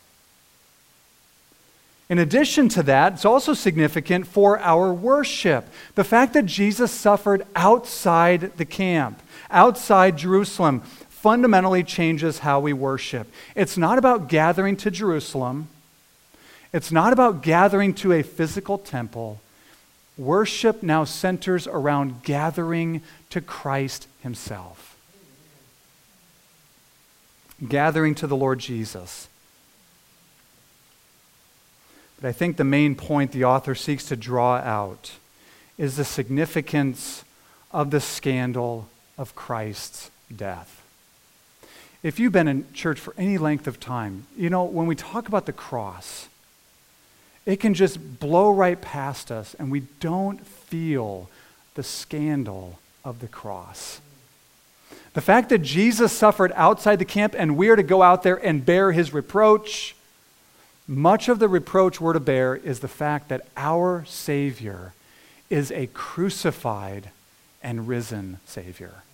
In 2.10 2.18
addition 2.18 2.68
to 2.70 2.82
that, 2.82 3.12
it's 3.14 3.24
also 3.24 3.54
significant 3.54 4.26
for 4.26 4.58
our 4.58 4.92
worship. 4.92 5.68
The 5.94 6.02
fact 6.02 6.32
that 6.34 6.44
Jesus 6.44 6.90
suffered 6.90 7.46
outside 7.54 8.56
the 8.56 8.64
camp, 8.64 9.22
outside 9.48 10.18
Jerusalem, 10.18 10.80
fundamentally 11.08 11.84
changes 11.84 12.40
how 12.40 12.58
we 12.58 12.72
worship. 12.72 13.30
It's 13.54 13.76
not 13.76 13.96
about 13.96 14.28
gathering 14.28 14.76
to 14.78 14.90
Jerusalem, 14.90 15.68
it's 16.72 16.90
not 16.90 17.12
about 17.12 17.42
gathering 17.42 17.94
to 17.94 18.12
a 18.12 18.22
physical 18.22 18.78
temple. 18.78 19.40
Worship 20.20 20.82
now 20.82 21.04
centers 21.04 21.66
around 21.66 22.24
gathering 22.24 23.00
to 23.30 23.40
Christ 23.40 24.06
Himself, 24.22 24.98
gathering 27.66 28.14
to 28.16 28.26
the 28.26 28.36
Lord 28.36 28.58
Jesus. 28.58 29.28
But 32.20 32.28
I 32.28 32.32
think 32.32 32.58
the 32.58 32.64
main 32.64 32.96
point 32.96 33.32
the 33.32 33.44
author 33.44 33.74
seeks 33.74 34.04
to 34.08 34.16
draw 34.16 34.56
out 34.56 35.12
is 35.78 35.96
the 35.96 36.04
significance 36.04 37.24
of 37.72 37.90
the 37.90 38.00
scandal 38.00 38.88
of 39.16 39.34
Christ's 39.34 40.10
death. 40.36 40.82
If 42.02 42.20
you've 42.20 42.32
been 42.32 42.46
in 42.46 42.70
church 42.74 43.00
for 43.00 43.14
any 43.16 43.38
length 43.38 43.66
of 43.66 43.80
time, 43.80 44.26
you 44.36 44.50
know, 44.50 44.64
when 44.64 44.86
we 44.86 44.96
talk 44.96 45.28
about 45.28 45.46
the 45.46 45.54
cross, 45.54 46.28
it 47.46 47.56
can 47.56 47.74
just 47.74 48.20
blow 48.20 48.50
right 48.50 48.80
past 48.80 49.30
us 49.30 49.54
and 49.58 49.70
we 49.70 49.80
don't 50.00 50.46
feel 50.46 51.28
the 51.74 51.82
scandal 51.82 52.78
of 53.04 53.20
the 53.20 53.28
cross. 53.28 54.00
The 55.14 55.20
fact 55.20 55.48
that 55.48 55.58
Jesus 55.58 56.12
suffered 56.12 56.52
outside 56.54 56.98
the 56.98 57.04
camp 57.04 57.34
and 57.36 57.56
we 57.56 57.68
are 57.68 57.76
to 57.76 57.82
go 57.82 58.02
out 58.02 58.22
there 58.22 58.36
and 58.36 58.64
bear 58.64 58.92
his 58.92 59.12
reproach 59.12 59.94
much 60.90 61.28
of 61.28 61.38
the 61.38 61.48
reproach 61.48 62.00
we're 62.00 62.14
to 62.14 62.20
bear 62.20 62.56
is 62.56 62.80
the 62.80 62.88
fact 62.88 63.28
that 63.28 63.46
our 63.56 64.04
Savior 64.06 64.92
is 65.48 65.70
a 65.70 65.86
crucified 65.94 67.10
and 67.62 67.86
risen 67.86 68.40
Savior. 68.44 69.04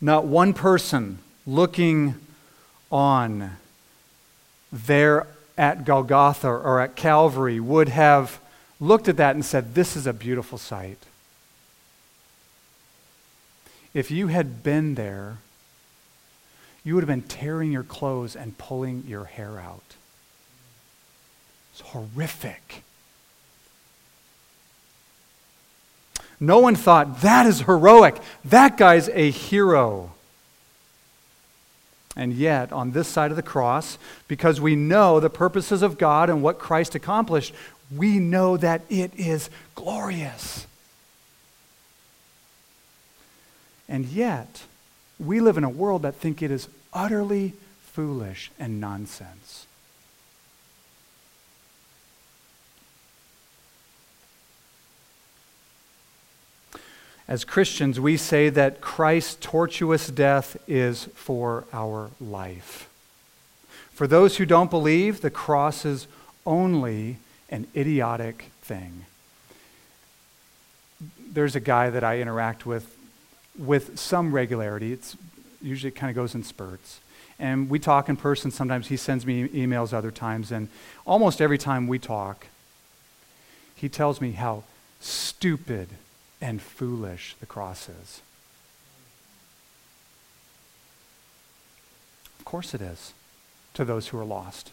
Not 0.00 0.24
one 0.24 0.54
person 0.54 1.18
looking 1.44 2.14
on 2.92 3.56
there 4.72 5.26
at 5.56 5.84
Golgotha 5.84 6.48
or 6.48 6.80
at 6.80 6.96
Calvary 6.96 7.60
would 7.60 7.88
have 7.88 8.40
looked 8.80 9.08
at 9.08 9.16
that 9.16 9.34
and 9.34 9.44
said, 9.44 9.74
This 9.74 9.96
is 9.96 10.06
a 10.06 10.12
beautiful 10.12 10.58
sight. 10.58 10.98
If 13.94 14.10
you 14.10 14.26
had 14.28 14.62
been 14.62 14.94
there, 14.94 15.38
you 16.84 16.94
would 16.94 17.02
have 17.02 17.08
been 17.08 17.22
tearing 17.22 17.72
your 17.72 17.82
clothes 17.82 18.36
and 18.36 18.56
pulling 18.58 19.04
your 19.08 19.24
hair 19.24 19.58
out. 19.58 19.96
It's 21.72 21.80
horrific. 21.80 22.82
No 26.38 26.58
one 26.58 26.76
thought, 26.76 27.22
that 27.22 27.46
is 27.46 27.62
heroic. 27.62 28.16
That 28.44 28.76
guy's 28.76 29.08
a 29.08 29.30
hero. 29.30 30.12
And 32.16 32.32
yet, 32.32 32.72
on 32.72 32.92
this 32.92 33.08
side 33.08 33.30
of 33.30 33.36
the 33.36 33.42
cross, 33.42 33.98
because 34.26 34.60
we 34.60 34.74
know 34.74 35.20
the 35.20 35.28
purposes 35.28 35.82
of 35.82 35.98
God 35.98 36.30
and 36.30 36.42
what 36.42 36.58
Christ 36.58 36.94
accomplished, 36.94 37.54
we 37.94 38.18
know 38.18 38.56
that 38.56 38.82
it 38.88 39.12
is 39.16 39.50
glorious. 39.74 40.66
And 43.88 44.06
yet, 44.06 44.62
we 45.18 45.40
live 45.40 45.58
in 45.58 45.64
a 45.64 45.70
world 45.70 46.02
that 46.02 46.14
think 46.14 46.42
it 46.42 46.50
is 46.50 46.68
utterly 46.92 47.52
foolish 47.82 48.50
and 48.58 48.80
nonsense. 48.80 49.45
As 57.28 57.44
Christians, 57.44 57.98
we 57.98 58.16
say 58.16 58.48
that 58.50 58.80
Christ's 58.80 59.36
tortuous 59.40 60.08
death 60.08 60.56
is 60.68 61.04
for 61.14 61.64
our 61.72 62.10
life. 62.20 62.88
For 63.92 64.06
those 64.06 64.36
who 64.36 64.46
don't 64.46 64.70
believe, 64.70 65.20
the 65.20 65.30
cross 65.30 65.84
is 65.84 66.06
only 66.44 67.16
an 67.50 67.66
idiotic 67.74 68.50
thing. 68.62 69.06
There's 71.32 71.56
a 71.56 71.60
guy 71.60 71.90
that 71.90 72.04
I 72.04 72.20
interact 72.20 72.64
with 72.64 72.96
with 73.58 73.98
some 73.98 74.32
regularity. 74.32 74.92
It's 74.92 75.16
usually 75.62 75.90
kind 75.90 76.10
of 76.10 76.16
goes 76.16 76.34
in 76.34 76.44
spurts. 76.44 77.00
And 77.38 77.68
we 77.68 77.78
talk 77.78 78.08
in 78.08 78.16
person. 78.16 78.50
Sometimes 78.50 78.88
he 78.88 78.96
sends 78.96 79.26
me 79.26 79.48
emails 79.48 79.92
other 79.92 80.10
times. 80.10 80.52
And 80.52 80.68
almost 81.06 81.40
every 81.40 81.58
time 81.58 81.86
we 81.86 81.98
talk, 81.98 82.46
he 83.74 83.88
tells 83.88 84.20
me 84.20 84.32
how 84.32 84.64
stupid 85.00 85.88
and 86.40 86.60
foolish 86.60 87.36
the 87.40 87.46
cross 87.46 87.88
is. 87.88 88.20
Of 92.38 92.44
course 92.44 92.74
it 92.74 92.80
is 92.80 93.12
to 93.74 93.84
those 93.84 94.08
who 94.08 94.18
are 94.18 94.24
lost. 94.24 94.72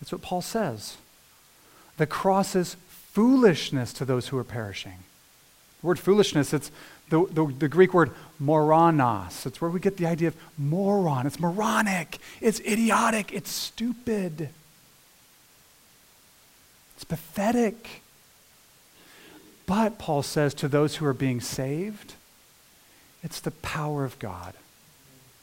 That's 0.00 0.12
what 0.12 0.22
Paul 0.22 0.42
says. 0.42 0.96
The 1.96 2.06
cross 2.06 2.56
is 2.56 2.76
foolishness 2.88 3.92
to 3.94 4.04
those 4.04 4.28
who 4.28 4.38
are 4.38 4.44
perishing. 4.44 5.04
The 5.80 5.86
word 5.86 5.98
foolishness, 5.98 6.52
it's 6.52 6.70
the, 7.10 7.26
the, 7.30 7.46
the, 7.46 7.68
Greek 7.68 7.94
word 7.94 8.10
moranos. 8.40 9.46
It's 9.46 9.60
where 9.60 9.70
we 9.70 9.78
get 9.78 9.98
the 9.98 10.06
idea 10.06 10.28
of 10.28 10.36
moron. 10.58 11.26
It's 11.26 11.38
moronic. 11.38 12.18
It's 12.40 12.60
idiotic. 12.60 13.32
It's 13.32 13.50
stupid. 13.50 14.48
It's 16.96 17.04
pathetic. 17.04 18.02
But, 19.66 19.98
Paul 19.98 20.22
says, 20.22 20.54
to 20.54 20.68
those 20.68 20.96
who 20.96 21.06
are 21.06 21.14
being 21.14 21.40
saved, 21.40 22.14
it's 23.22 23.40
the 23.40 23.50
power 23.50 24.04
of 24.04 24.18
God 24.18 24.54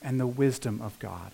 and 0.02 0.20
the 0.20 0.28
wisdom 0.28 0.82
of 0.82 0.98
God. 1.00 1.32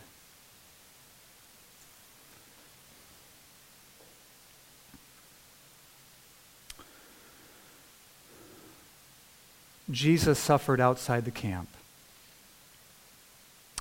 Jesus 9.90 10.38
suffered 10.38 10.82
outside 10.82 11.24
the 11.24 11.32
camp 11.32 11.70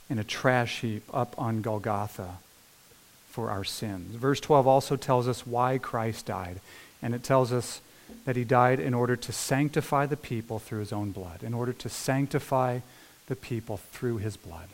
in 0.08 0.18
a 0.18 0.24
trash 0.24 0.80
heap 0.80 1.02
up 1.12 1.34
on 1.36 1.62
Golgotha 1.62 2.38
for 3.28 3.50
our 3.50 3.64
sins. 3.64 4.14
Verse 4.14 4.38
12 4.38 4.66
also 4.68 4.96
tells 4.96 5.26
us 5.26 5.46
why 5.46 5.78
Christ 5.78 6.26
died, 6.26 6.60
and 7.02 7.12
it 7.12 7.24
tells 7.24 7.52
us 7.52 7.80
that 8.24 8.36
he 8.36 8.44
died 8.44 8.80
in 8.80 8.94
order 8.94 9.16
to 9.16 9.32
sanctify 9.32 10.06
the 10.06 10.16
people 10.16 10.58
through 10.58 10.80
his 10.80 10.92
own 10.92 11.10
blood, 11.12 11.42
in 11.42 11.54
order 11.54 11.72
to 11.72 11.88
sanctify 11.88 12.80
the 13.26 13.36
people 13.36 13.78
through 13.92 14.18
his 14.18 14.36
blood. 14.36 14.68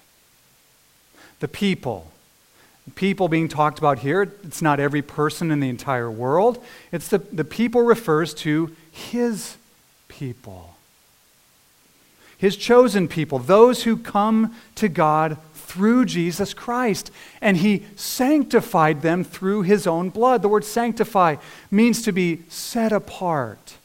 The 1.40 1.48
people. 1.48 2.10
People 2.94 3.28
being 3.28 3.48
talked 3.48 3.78
about 3.78 4.00
here, 4.00 4.22
it's 4.42 4.60
not 4.60 4.80
every 4.80 5.02
person 5.02 5.50
in 5.50 5.60
the 5.60 5.68
entire 5.68 6.10
world. 6.10 6.62
It's 6.90 7.08
the, 7.08 7.18
the 7.18 7.44
people 7.44 7.82
refers 7.82 8.34
to 8.34 8.74
his 8.90 9.56
people. 10.08 10.74
His 12.36 12.56
chosen 12.56 13.06
people, 13.06 13.38
those 13.38 13.84
who 13.84 13.96
come 13.96 14.56
to 14.74 14.88
God 14.88 15.36
through 15.72 16.04
Jesus 16.04 16.52
Christ. 16.52 17.10
And 17.40 17.56
he 17.56 17.84
sanctified 17.96 19.00
them 19.00 19.24
through 19.24 19.62
his 19.62 19.86
own 19.86 20.10
blood. 20.10 20.42
The 20.42 20.48
word 20.48 20.64
sanctify 20.64 21.36
means 21.70 22.02
to 22.02 22.12
be 22.12 22.42
set 22.48 22.92
apart 22.92 23.76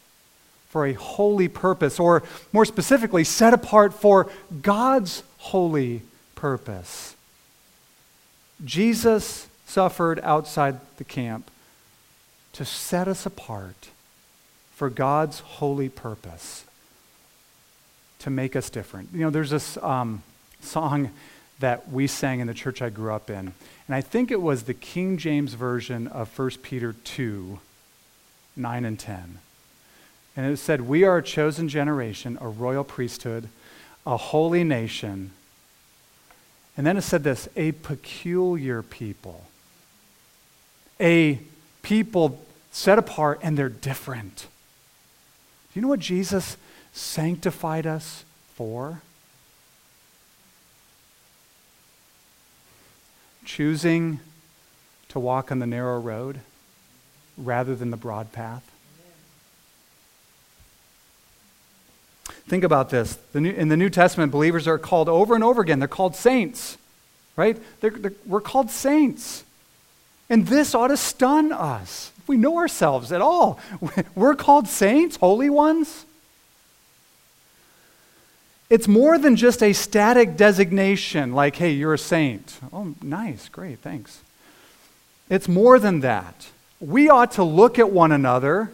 for 0.68 0.86
a 0.86 0.94
holy 0.94 1.48
purpose, 1.48 2.00
or 2.00 2.24
more 2.52 2.66
specifically, 2.66 3.24
set 3.24 3.54
apart 3.54 3.94
for 3.94 4.30
God's 4.62 5.24
holy 5.38 6.02
purpose. 6.36 7.16
Jesus 8.66 9.48
suffered 9.66 10.20
outside 10.24 10.80
the 10.98 11.06
camp 11.06 11.50
to 12.52 12.66
set 12.66 13.08
us 13.08 13.26
apart 13.26 13.90
for 14.76 14.90
God's 14.90 15.40
holy 15.40 15.90
purpose, 15.90 16.66
to 18.20 18.30
make 18.30 18.56
us 18.56 18.70
different. 18.70 19.10
You 19.14 19.22
know, 19.22 19.30
there's 19.30 19.52
this 19.52 19.78
um, 19.78 20.22
song 20.62 21.12
that 21.60 21.92
we 21.92 22.08
sang 22.08 22.40
in 22.40 22.48
the 22.48 22.54
church 22.54 22.82
I 22.82 22.90
grew 22.90 23.14
up 23.14 23.30
in. 23.30 23.54
And 23.88 23.96
I 23.96 24.02
think 24.02 24.32
it 24.32 24.42
was 24.42 24.64
the 24.64 24.74
King 24.74 25.18
James 25.18 25.54
Version 25.54 26.08
of 26.08 26.38
1 26.38 26.50
Peter 26.62 26.94
2 26.94 27.60
9 28.56 28.86
and 28.86 29.00
10. 29.00 29.40
And 30.36 30.46
it 30.52 30.58
said, 30.58 30.82
We 30.82 31.04
are 31.04 31.18
a 31.18 31.24
chosen 31.24 31.70
generation, 31.70 32.38
a 32.42 32.48
royal 32.48 32.84
priesthood, 32.84 33.50
a 34.06 34.18
holy 34.18 34.64
nation. 34.64 35.32
And 36.76 36.86
then 36.86 36.98
it 36.98 37.02
said 37.02 37.24
this 37.24 37.50
a 37.56 37.72
peculiar 37.72 38.84
people. 38.84 39.46
A 41.00 41.40
people 41.82 42.44
set 42.72 43.00
apart 43.00 43.40
and 43.42 43.58
they're 43.58 43.70
different. 43.70 44.48
Do 45.74 45.80
you 45.80 45.82
know 45.82 45.88
what 45.88 46.00
Jesus 46.00 46.58
sanctified 46.94 47.88
us 47.88 48.24
for? 48.56 49.02
Choosing 53.48 54.20
to 55.10 55.20
walk 55.20 55.52
on 55.52 55.60
the 55.60 55.66
narrow 55.66 56.00
road 56.00 56.42
rather 57.38 57.76
than 57.76 57.90
the 57.90 57.98
broad 57.98 58.32
path? 58.32 58.70
Think 62.48 62.64
about 62.64 62.90
this. 62.90 63.18
In 63.34 63.68
the 63.70 63.78
New 63.78 63.90
Testament, 63.90 64.32
believers 64.32 64.68
are 64.68 64.78
called 64.78 65.10
over 65.10 65.34
and 65.34 65.44
over 65.44 65.62
again. 65.62 65.80
They're 65.80 65.88
called 65.88 66.16
saints, 66.16 66.78
right? 67.36 67.58
They're, 67.82 67.92
they're, 67.92 68.14
we're 68.26 68.42
called 68.42 68.70
saints. 68.70 69.44
And 70.30 70.48
this 70.48 70.76
ought 70.76 70.88
to 70.88 70.98
stun 70.98 71.52
us. 71.52 72.12
If 72.20 72.28
we 72.28 72.38
know 72.38 72.58
ourselves 72.58 73.12
at 73.12 73.22
all, 73.22 73.60
we're 74.16 74.36
called 74.36 74.68
saints, 74.68 75.18
holy 75.18 75.50
ones. 75.50 76.06
It's 78.70 78.88
more 78.88 79.18
than 79.18 79.36
just 79.36 79.64
a 79.64 79.72
static 79.72 80.36
designation 80.36 81.34
like, 81.34 81.56
hey, 81.56 81.72
you're 81.72 81.94
a 81.94 81.98
saint. 81.98 82.60
Oh, 82.74 82.96
nice, 83.02 83.48
great, 83.48 83.80
thanks. 83.80 84.22
It's 85.30 85.48
more 85.48 85.80
than 85.80 86.02
that. 86.02 86.50
We 86.80 87.10
ought 87.10 87.32
to 87.34 87.44
look 87.44 87.80
at 87.80 87.92
one 87.92 88.12
another 88.12 88.72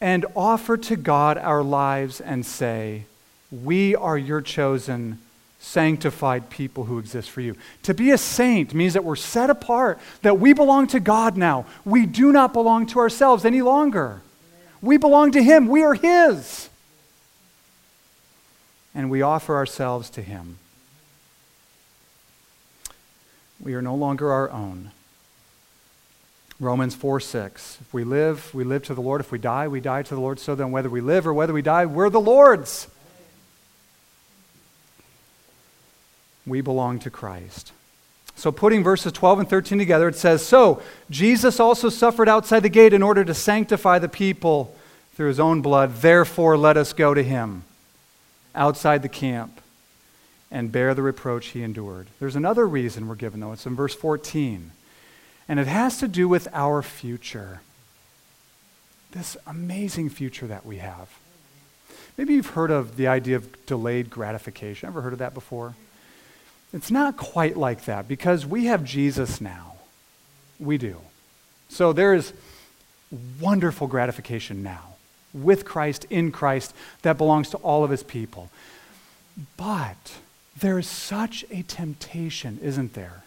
and 0.00 0.26
offer 0.34 0.76
to 0.76 0.96
God 0.96 1.38
our 1.38 1.62
lives 1.62 2.20
and 2.20 2.44
say, 2.44 3.04
We 3.50 3.94
are 3.96 4.16
your 4.16 4.40
chosen, 4.40 5.20
sanctified 5.58 6.48
people 6.48 6.84
who 6.84 6.98
exist 6.98 7.30
for 7.30 7.40
you. 7.40 7.56
To 7.84 7.94
be 7.94 8.12
a 8.12 8.18
saint 8.18 8.72
means 8.72 8.94
that 8.94 9.04
we're 9.04 9.16
set 9.16 9.50
apart, 9.50 9.98
that 10.22 10.38
we 10.38 10.52
belong 10.52 10.86
to 10.88 11.00
God 11.00 11.36
now. 11.36 11.66
We 11.84 12.06
do 12.06 12.32
not 12.32 12.52
belong 12.52 12.86
to 12.86 12.98
ourselves 12.98 13.44
any 13.44 13.62
longer. 13.62 14.20
We 14.86 14.98
belong 14.98 15.32
to 15.32 15.42
Him. 15.42 15.66
We 15.66 15.82
are 15.82 15.94
His. 15.94 16.70
And 18.94 19.10
we 19.10 19.20
offer 19.20 19.56
ourselves 19.56 20.08
to 20.10 20.22
Him. 20.22 20.58
We 23.58 23.74
are 23.74 23.82
no 23.82 23.96
longer 23.96 24.30
our 24.30 24.48
own. 24.48 24.92
Romans 26.60 26.94
4 26.94 27.18
6. 27.18 27.78
If 27.80 27.92
we 27.92 28.04
live, 28.04 28.54
we 28.54 28.62
live 28.62 28.84
to 28.84 28.94
the 28.94 29.02
Lord. 29.02 29.20
If 29.20 29.32
we 29.32 29.38
die, 29.38 29.66
we 29.66 29.80
die 29.80 30.04
to 30.04 30.14
the 30.14 30.20
Lord. 30.20 30.38
So 30.38 30.54
then, 30.54 30.70
whether 30.70 30.88
we 30.88 31.00
live 31.00 31.26
or 31.26 31.34
whether 31.34 31.52
we 31.52 31.62
die, 31.62 31.84
we're 31.84 32.08
the 32.08 32.20
Lord's. 32.20 32.86
We 36.46 36.60
belong 36.60 37.00
to 37.00 37.10
Christ. 37.10 37.72
So, 38.36 38.52
putting 38.52 38.84
verses 38.84 39.12
12 39.12 39.40
and 39.40 39.50
13 39.50 39.78
together, 39.78 40.06
it 40.06 40.14
says 40.14 40.46
So, 40.46 40.80
Jesus 41.10 41.58
also 41.58 41.88
suffered 41.88 42.28
outside 42.28 42.60
the 42.60 42.68
gate 42.68 42.92
in 42.92 43.02
order 43.02 43.24
to 43.24 43.34
sanctify 43.34 43.98
the 43.98 44.08
people 44.08 44.75
through 45.16 45.28
his 45.28 45.40
own 45.40 45.62
blood. 45.62 45.96
Therefore, 45.96 46.56
let 46.56 46.76
us 46.76 46.92
go 46.92 47.14
to 47.14 47.22
him 47.22 47.64
outside 48.54 49.02
the 49.02 49.08
camp 49.08 49.60
and 50.50 50.70
bear 50.70 50.94
the 50.94 51.02
reproach 51.02 51.48
he 51.48 51.62
endured. 51.62 52.06
There's 52.20 52.36
another 52.36 52.66
reason 52.66 53.08
we're 53.08 53.14
given, 53.14 53.40
though. 53.40 53.52
It's 53.52 53.66
in 53.66 53.74
verse 53.74 53.94
14. 53.94 54.70
And 55.48 55.58
it 55.58 55.66
has 55.66 55.98
to 55.98 56.08
do 56.08 56.28
with 56.28 56.48
our 56.52 56.82
future. 56.82 57.62
This 59.12 59.36
amazing 59.46 60.10
future 60.10 60.46
that 60.46 60.66
we 60.66 60.76
have. 60.76 61.08
Maybe 62.18 62.34
you've 62.34 62.50
heard 62.50 62.70
of 62.70 62.96
the 62.96 63.06
idea 63.08 63.36
of 63.36 63.66
delayed 63.66 64.10
gratification. 64.10 64.86
Ever 64.86 65.00
heard 65.00 65.14
of 65.14 65.18
that 65.20 65.34
before? 65.34 65.74
It's 66.72 66.90
not 66.90 67.16
quite 67.16 67.56
like 67.56 67.86
that 67.86 68.06
because 68.06 68.44
we 68.44 68.66
have 68.66 68.84
Jesus 68.84 69.40
now. 69.40 69.76
We 70.58 70.76
do. 70.76 70.98
So 71.68 71.92
there 71.92 72.12
is 72.12 72.32
wonderful 73.40 73.86
gratification 73.86 74.62
now 74.62 74.95
with 75.42 75.64
Christ, 75.64 76.06
in 76.10 76.32
Christ, 76.32 76.74
that 77.02 77.18
belongs 77.18 77.50
to 77.50 77.56
all 77.58 77.84
of 77.84 77.90
his 77.90 78.02
people. 78.02 78.50
But 79.56 80.14
there 80.58 80.78
is 80.78 80.88
such 80.88 81.44
a 81.50 81.62
temptation, 81.62 82.58
isn't 82.62 82.94
there, 82.94 83.22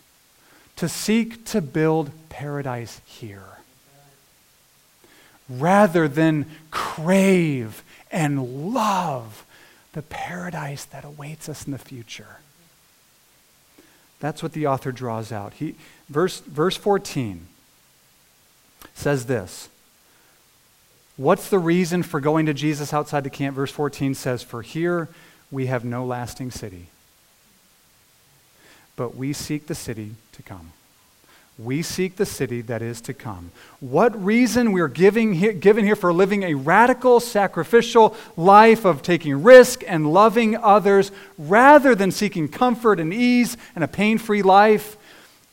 to 0.77 0.89
seek 0.89 1.45
to 1.45 1.61
build 1.61 2.11
paradise 2.29 3.01
here 3.05 3.43
rather 5.49 6.07
than 6.07 6.45
crave 6.69 7.83
and 8.11 8.73
love 8.73 9.45
the 9.93 10.01
paradise 10.03 10.85
that 10.85 11.03
awaits 11.03 11.49
us 11.49 11.65
in 11.65 11.71
the 11.71 11.77
future. 11.77 12.37
That's 14.19 14.43
what 14.43 14.53
the 14.53 14.67
author 14.67 14.91
draws 14.91 15.31
out. 15.31 15.53
He, 15.53 15.75
verse, 16.09 16.39
verse 16.41 16.77
14 16.77 17.47
says 18.93 19.25
this 19.25 19.68
What's 21.19 21.49
the 21.49 21.60
reason 21.60 22.01
for 22.01 22.21
going 22.21 22.45
to 22.45 22.53
Jesus 22.53 22.93
outside 22.93 23.25
the 23.25 23.29
camp? 23.29 23.53
Verse 23.53 23.71
14 23.71 24.15
says, 24.15 24.41
For 24.41 24.62
here 24.62 25.10
we 25.51 25.65
have 25.65 25.84
no 25.84 26.05
lasting 26.05 26.49
city, 26.49 26.86
but 28.95 29.17
we 29.17 29.34
seek 29.34 29.67
the 29.67 29.75
city 29.75 30.12
to 30.32 30.41
come. 30.41 30.71
We 31.58 31.82
seek 31.82 32.15
the 32.15 32.25
city 32.25 32.62
that 32.62 32.82
is 32.82 33.01
to 33.01 33.13
come. 33.13 33.51
What 33.82 34.23
reason 34.23 34.71
we're 34.71 34.88
giving 34.88 35.34
here, 35.34 35.51
given 35.51 35.84
here 35.84 35.97
for 35.97 36.13
living 36.13 36.43
a 36.43 36.53
radical, 36.53 37.19
sacrificial 37.19 38.15
life 38.38 38.86
of 38.86 39.01
taking 39.01 39.43
risk 39.43 39.84
and 39.86 40.13
loving 40.13 40.55
others 40.55 41.12
rather 41.38 41.95
than 41.95 42.12
seeking 42.12 42.47
comfort 42.47 42.97
and 42.97 43.13
ease 43.13 43.58
and 43.75 43.84
a 43.84 43.89
pain 43.89 44.19
free 44.19 44.41
life 44.41 44.95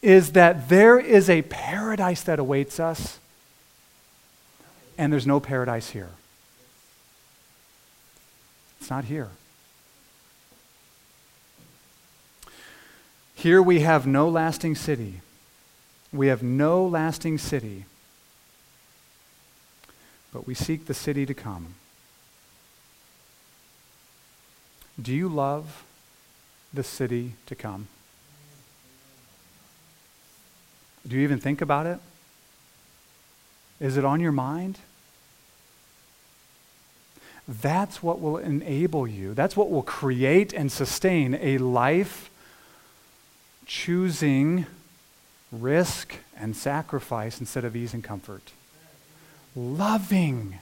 is 0.01 0.31
that 0.31 0.69
there 0.69 0.97
is 1.01 1.29
a 1.29 1.43
paradise 1.43 2.23
that 2.23 2.39
awaits 2.39 2.79
us, 2.79 3.19
and 4.99 5.13
there's 5.13 5.27
no 5.27 5.41
paradise 5.41 5.91
here. 5.91 6.11
It's 8.81 8.91
not 8.91 9.05
here. 9.05 9.31
Here 13.35 13.61
we 13.61 13.81
have 13.81 14.07
no 14.07 14.29
lasting 14.29 14.75
city. 14.75 15.21
We 16.13 16.29
have 16.29 16.43
no 16.43 16.87
lasting 16.87 17.39
city, 17.39 17.85
but 20.33 20.47
we 20.47 20.55
seek 20.55 20.87
the 20.87 20.95
city 20.95 21.27
to 21.27 21.35
come. 21.35 21.75
Do 25.01 25.13
you 25.13 25.29
love 25.29 25.85
the 26.73 26.83
city 26.83 27.35
to 27.47 27.55
come? 27.55 27.89
Do 31.07 31.17
you 31.17 31.23
even 31.23 31.39
think 31.39 31.61
about 31.61 31.87
it? 31.87 31.99
Is 33.79 33.97
it 33.97 34.05
on 34.05 34.21
your 34.21 34.33
mind? 34.33 34.79
That's 37.49 38.03
what 38.03 38.21
will 38.21 38.39
enable 38.39 39.07
you. 39.07 39.35
That's 39.35 39.57
what 39.57 39.71
will 39.71 39.83
create 39.83 40.53
and 40.53 40.71
sustain 40.71 41.39
a 41.41 41.59
life 41.59 42.31
choosing 43.67 44.67
risk 45.53 46.17
and 46.37 46.57
sacrifice 46.57 47.41
instead 47.41 47.65
of 47.65 47.77
ease 47.77 47.95
and 47.95 48.03
comfort. 48.03 48.53
Loving 49.55 50.59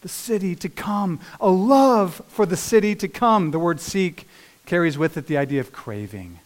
the 0.00 0.08
city 0.08 0.54
to 0.56 0.68
come, 0.68 1.20
a 1.40 1.50
love 1.50 2.22
for 2.28 2.46
the 2.46 2.56
city 2.56 2.94
to 2.96 3.08
come. 3.08 3.50
The 3.50 3.58
word 3.58 3.80
seek 3.80 4.26
carries 4.66 4.98
with 4.98 5.16
it 5.16 5.26
the 5.26 5.36
idea 5.36 5.60
of 5.60 5.72
craving. 5.72 6.38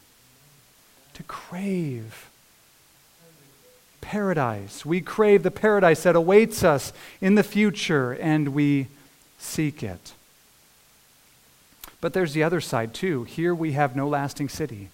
To 1.15 1.23
crave 1.23 2.29
paradise. 4.01 4.85
We 4.85 5.01
crave 5.01 5.43
the 5.43 5.51
paradise 5.51 6.03
that 6.05 6.15
awaits 6.15 6.63
us 6.63 6.93
in 7.21 7.35
the 7.35 7.43
future, 7.43 8.13
and 8.13 8.49
we 8.49 8.89
seek 9.47 9.83
it. 9.83 10.13
But 12.01 12.13
there's 12.13 12.35
the 12.35 12.43
other 12.43 12.61
side 12.61 12.95
too. 12.95 13.25
Here 13.25 13.55
we 13.55 13.73
have 13.73 13.97
no 13.97 14.09
lasting 14.09 14.49
city. 14.49 14.91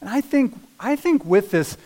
And 0.00 0.10
I 0.10 0.20
think, 0.20 0.54
I 0.78 0.96
think 0.96 1.24
with 1.24 1.50
this, 1.50 1.76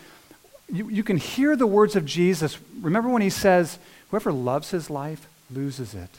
you, 0.71 0.89
you 0.89 1.03
can 1.03 1.17
hear 1.17 1.55
the 1.55 1.67
words 1.67 1.95
of 1.95 2.05
Jesus. 2.05 2.57
Remember 2.81 3.09
when 3.09 3.21
he 3.21 3.29
says, 3.29 3.77
Whoever 4.09 4.33
loves 4.33 4.71
his 4.71 4.89
life 4.89 5.27
loses 5.49 5.93
it. 5.93 6.09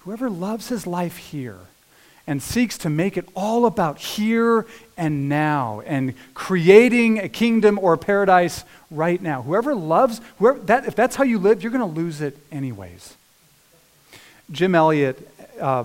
Whoever 0.00 0.30
loves 0.30 0.68
his 0.68 0.86
life 0.86 1.16
here 1.16 1.58
and 2.26 2.42
seeks 2.42 2.78
to 2.78 2.90
make 2.90 3.16
it 3.16 3.28
all 3.34 3.66
about 3.66 3.98
here 3.98 4.66
and 4.96 5.28
now 5.28 5.82
and 5.84 6.14
creating 6.32 7.18
a 7.18 7.28
kingdom 7.28 7.78
or 7.78 7.94
a 7.94 7.98
paradise 7.98 8.64
right 8.90 9.20
now. 9.20 9.42
Whoever 9.42 9.74
loves, 9.74 10.20
whoever, 10.38 10.58
that, 10.60 10.86
if 10.86 10.94
that's 10.94 11.16
how 11.16 11.24
you 11.24 11.38
live, 11.38 11.62
you're 11.62 11.72
going 11.72 11.86
to 11.86 12.00
lose 12.00 12.20
it 12.20 12.36
anyways. 12.50 13.16
Jim 14.50 14.74
Elliot, 14.74 15.28
uh, 15.60 15.84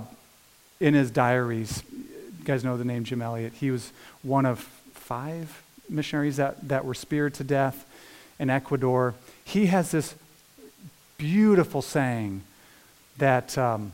in 0.79 0.93
his 0.93 1.11
diaries, 1.11 1.83
you 1.91 2.45
guys 2.45 2.63
know 2.63 2.77
the 2.77 2.85
name 2.85 3.03
Jim 3.03 3.21
Elliot, 3.21 3.53
he 3.59 3.71
was 3.71 3.91
one 4.23 4.45
of 4.45 4.59
five 4.93 5.61
missionaries 5.89 6.37
that, 6.37 6.67
that 6.69 6.85
were 6.85 6.93
speared 6.93 7.33
to 7.33 7.43
death 7.43 7.85
in 8.37 8.49
Ecuador. 8.49 9.13
He 9.43 9.65
has 9.65 9.91
this 9.91 10.15
beautiful 11.17 11.81
saying 11.81 12.43
that. 13.17 13.57
Um, 13.57 13.91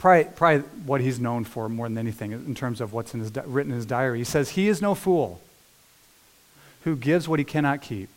probably, 0.00 0.24
probably 0.34 0.60
what 0.86 1.02
he's 1.02 1.20
known 1.20 1.44
for 1.44 1.68
more 1.68 1.86
than 1.86 1.98
anything 1.98 2.32
in 2.32 2.54
terms 2.54 2.80
of 2.80 2.94
what's 2.94 3.12
in 3.12 3.20
his, 3.20 3.30
written 3.44 3.70
in 3.70 3.76
his 3.76 3.84
diary. 3.84 4.18
He 4.18 4.24
says, 4.24 4.50
He 4.50 4.66
is 4.66 4.80
no 4.80 4.94
fool 4.94 5.40
who 6.84 6.96
gives 6.96 7.28
what 7.28 7.38
he 7.38 7.44
cannot 7.44 7.82
keep 7.82 8.08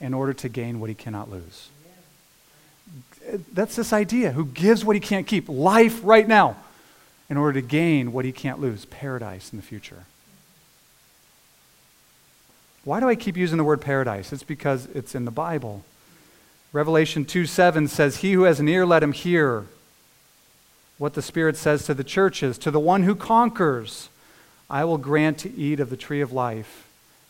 in 0.00 0.14
order 0.14 0.32
to 0.32 0.48
gain 0.48 0.78
what 0.78 0.88
he 0.88 0.94
cannot 0.94 1.28
lose. 1.28 1.68
That's 3.52 3.74
this 3.74 3.92
idea 3.92 4.30
who 4.30 4.46
gives 4.46 4.84
what 4.84 4.94
he 4.94 5.00
can't 5.00 5.26
keep, 5.26 5.48
life 5.48 6.00
right 6.04 6.26
now, 6.26 6.56
in 7.28 7.36
order 7.36 7.60
to 7.60 7.66
gain 7.66 8.12
what 8.12 8.24
he 8.24 8.30
can't 8.30 8.60
lose, 8.60 8.84
paradise 8.84 9.52
in 9.52 9.58
the 9.58 9.64
future. 9.64 10.04
Why 12.84 13.00
do 13.00 13.08
I 13.08 13.16
keep 13.16 13.36
using 13.36 13.58
the 13.58 13.64
word 13.64 13.80
paradise? 13.80 14.32
It's 14.32 14.44
because 14.44 14.86
it's 14.94 15.16
in 15.16 15.24
the 15.24 15.30
Bible. 15.32 15.84
Revelation 16.72 17.24
2 17.24 17.46
7 17.46 17.88
says, 17.88 18.18
He 18.18 18.32
who 18.32 18.44
has 18.44 18.60
an 18.60 18.68
ear, 18.68 18.86
let 18.86 19.02
him 19.02 19.12
hear 19.12 19.66
what 21.00 21.14
the 21.14 21.22
Spirit 21.22 21.56
says 21.56 21.86
to 21.86 21.94
the 21.94 22.04
churches. 22.04 22.58
To 22.58 22.70
the 22.70 22.78
one 22.78 23.04
who 23.04 23.14
conquers, 23.14 24.10
I 24.68 24.84
will 24.84 24.98
grant 24.98 25.38
to 25.38 25.56
eat 25.56 25.80
of 25.80 25.88
the 25.88 25.96
tree 25.96 26.20
of 26.20 26.30
life, 26.30 26.86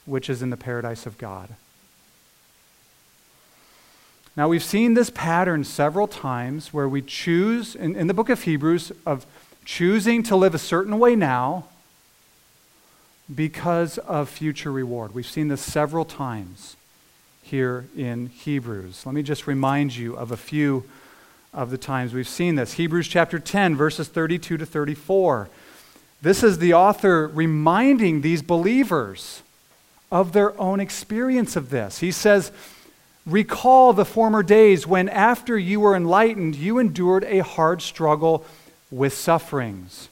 which 0.07 0.29
is 0.29 0.43
in 0.43 0.51
the 0.51 0.57
paradise 0.57 1.07
of 1.07 1.17
God. 1.19 1.51
Now, 4.37 4.49
we've 4.49 4.65
seen 4.65 4.95
this 4.95 5.09
pattern 5.09 5.63
several 5.63 6.09
times 6.09 6.75
where 6.75 6.89
we 6.89 7.01
choose, 7.01 7.77
in, 7.77 7.95
in 7.95 8.09
the 8.09 8.15
book 8.15 8.29
of 8.29 8.43
Hebrews, 8.43 8.91
of 9.07 9.25
choosing 9.65 10.25
to 10.25 10.35
live 10.35 10.53
a 10.53 10.59
certain 10.59 10.99
way 10.99 11.15
now 11.15 11.67
because 13.33 13.99
of 13.99 14.29
future 14.29 14.73
reward. 14.73 15.15
We've 15.15 15.25
seen 15.25 15.47
this 15.47 15.61
several 15.61 16.05
times 16.05 16.75
here 17.41 17.87
in 17.97 18.31
Hebrews. 18.31 19.07
Let 19.07 19.15
me 19.15 19.23
just 19.23 19.47
remind 19.47 19.95
you 19.95 20.17
of 20.17 20.33
a 20.33 20.37
few 20.37 20.87
of 21.53 21.71
the 21.71 21.79
times 21.79 22.15
we've 22.15 22.29
seen 22.29 22.55
this. 22.55 22.75
Hebrews 22.75 23.09
chapter 23.09 23.39
10, 23.39 23.75
verses 23.75 24.09
32 24.09 24.57
to 24.57 24.67
34. 24.67 25.49
This 26.23 26.43
is 26.43 26.59
the 26.59 26.75
author 26.75 27.27
reminding 27.29 28.21
these 28.21 28.43
believers 28.43 29.43
of 30.13 30.33
their 30.33 30.59
own 30.61 30.81
experience 30.81 31.57
of 31.57 31.71
this. 31.71 31.99
He 31.99 32.13
says, 32.13 32.53
Recall 33.27 33.93
the 33.93 34.05
former 34.05 34.43
days 34.43 34.87
when, 34.87 35.09
after 35.09 35.59
you 35.59 35.81
were 35.81 35.95
enlightened, 35.95 36.57
you 36.57 36.79
endured 36.79 37.25
a 37.25 37.41
hard 37.41 37.83
struggle 37.83 38.45
with 38.91 39.13
sufferings. 39.13 40.09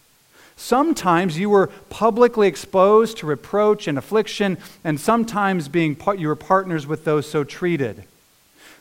Sometimes 0.56 1.38
you 1.38 1.50
were 1.50 1.68
publicly 1.88 2.48
exposed 2.48 3.18
to 3.18 3.26
reproach 3.26 3.86
and 3.86 3.96
affliction, 3.96 4.58
and 4.82 5.00
sometimes 5.00 5.68
being 5.68 5.96
you 6.16 6.28
were 6.28 6.36
partners 6.36 6.86
with 6.86 7.04
those 7.04 7.28
so 7.28 7.44
treated. 7.44 8.04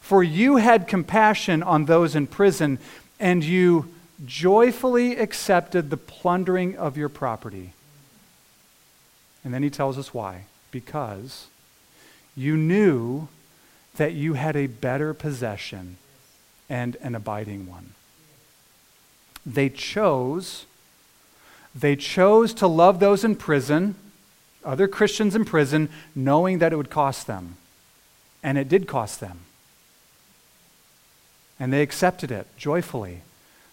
For 0.07 0.23
you 0.23 0.55
had 0.55 0.87
compassion 0.87 1.61
on 1.61 1.83
those 1.83 2.15
in 2.15 2.27
prison, 2.27 2.79
and 3.19 3.43
you 3.43 3.93
joyfully 4.25 5.17
accepted 5.17 5.89
the 5.89 5.97
plundering 5.97 6.77
of 6.77 6.95
your 6.95 7.09
property. 7.09 7.73
And 9.43 9.53
then 9.53 9.63
he 9.63 9.69
tells 9.69 9.97
us 9.97 10.13
why. 10.13 10.45
Because 10.71 11.47
you 12.37 12.55
knew 12.55 13.27
that 13.97 14.13
you 14.13 14.35
had 14.35 14.55
a 14.55 14.67
better 14.67 15.13
possession 15.13 15.97
and 16.69 16.95
an 17.01 17.13
abiding 17.13 17.67
one. 17.67 17.91
They 19.45 19.67
chose 19.67 20.67
they 21.75 21.97
chose 21.97 22.53
to 22.53 22.67
love 22.67 23.01
those 23.01 23.25
in 23.25 23.35
prison, 23.35 23.95
other 24.63 24.87
Christians 24.87 25.35
in 25.35 25.43
prison, 25.43 25.89
knowing 26.15 26.59
that 26.59 26.71
it 26.71 26.77
would 26.77 26.89
cost 26.89 27.27
them. 27.27 27.57
And 28.41 28.57
it 28.57 28.69
did 28.69 28.87
cost 28.87 29.19
them. 29.19 29.41
And 31.59 31.73
they 31.73 31.81
accepted 31.81 32.31
it 32.31 32.47
joyfully 32.57 33.21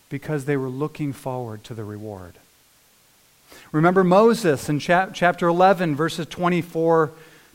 because 0.09 0.45
they 0.45 0.57
were 0.57 0.68
looking 0.68 1.12
forward 1.12 1.64
to 1.64 1.74
the 1.74 1.85
reward. 1.85 2.35
Remember 3.72 4.05
Moses 4.05 4.68
in 4.68 4.78
chap- 4.78 5.11
chapter 5.12 5.49
11, 5.49 5.97
verses 5.97 6.26
24 6.26 7.11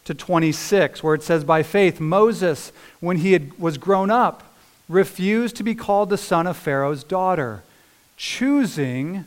to 0.06 0.14
26, 0.14 1.04
where 1.04 1.16
it 1.16 1.24
says, 1.24 1.44
By 1.44 1.64
faith, 1.64 2.00
Moses, 2.00 2.72
when 3.00 3.18
he 3.18 3.34
had, 3.34 3.58
was 3.60 3.78
grown 3.78 4.10
up, 4.10 4.44
refused 4.88 5.56
to 5.58 5.64
be 5.64 5.76
called 5.76 6.10
the 6.10 6.18
son 6.18 6.48
of 6.48 6.58
Pharaoh's 6.58 7.04
daughter, 7.04 7.64
choosing, 8.18 9.26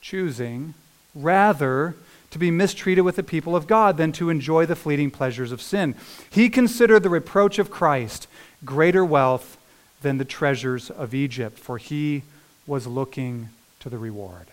choosing, 0.00 0.74
rather, 1.14 1.94
to 2.30 2.38
be 2.38 2.50
mistreated 2.50 3.04
with 3.04 3.16
the 3.16 3.22
people 3.22 3.54
of 3.54 3.66
God 3.66 3.96
than 3.96 4.12
to 4.12 4.30
enjoy 4.30 4.66
the 4.66 4.76
fleeting 4.76 5.10
pleasures 5.10 5.52
of 5.52 5.62
sin. 5.62 5.94
He 6.30 6.48
considered 6.48 7.02
the 7.02 7.10
reproach 7.10 7.58
of 7.58 7.70
Christ 7.70 8.26
greater 8.64 9.04
wealth 9.04 9.57
than 10.02 10.18
the 10.18 10.24
treasures 10.24 10.90
of 10.90 11.14
Egypt, 11.14 11.58
for 11.58 11.78
he 11.78 12.22
was 12.66 12.86
looking 12.86 13.48
to 13.80 13.88
the 13.88 13.98
reward. 13.98 14.46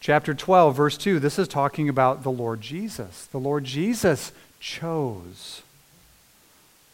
Chapter 0.00 0.32
12, 0.32 0.74
verse 0.74 0.96
2, 0.96 1.20
this 1.20 1.38
is 1.38 1.46
talking 1.46 1.88
about 1.88 2.22
the 2.22 2.30
Lord 2.30 2.62
Jesus. 2.62 3.26
The 3.26 3.38
Lord 3.38 3.64
Jesus 3.64 4.32
chose. 4.58 5.60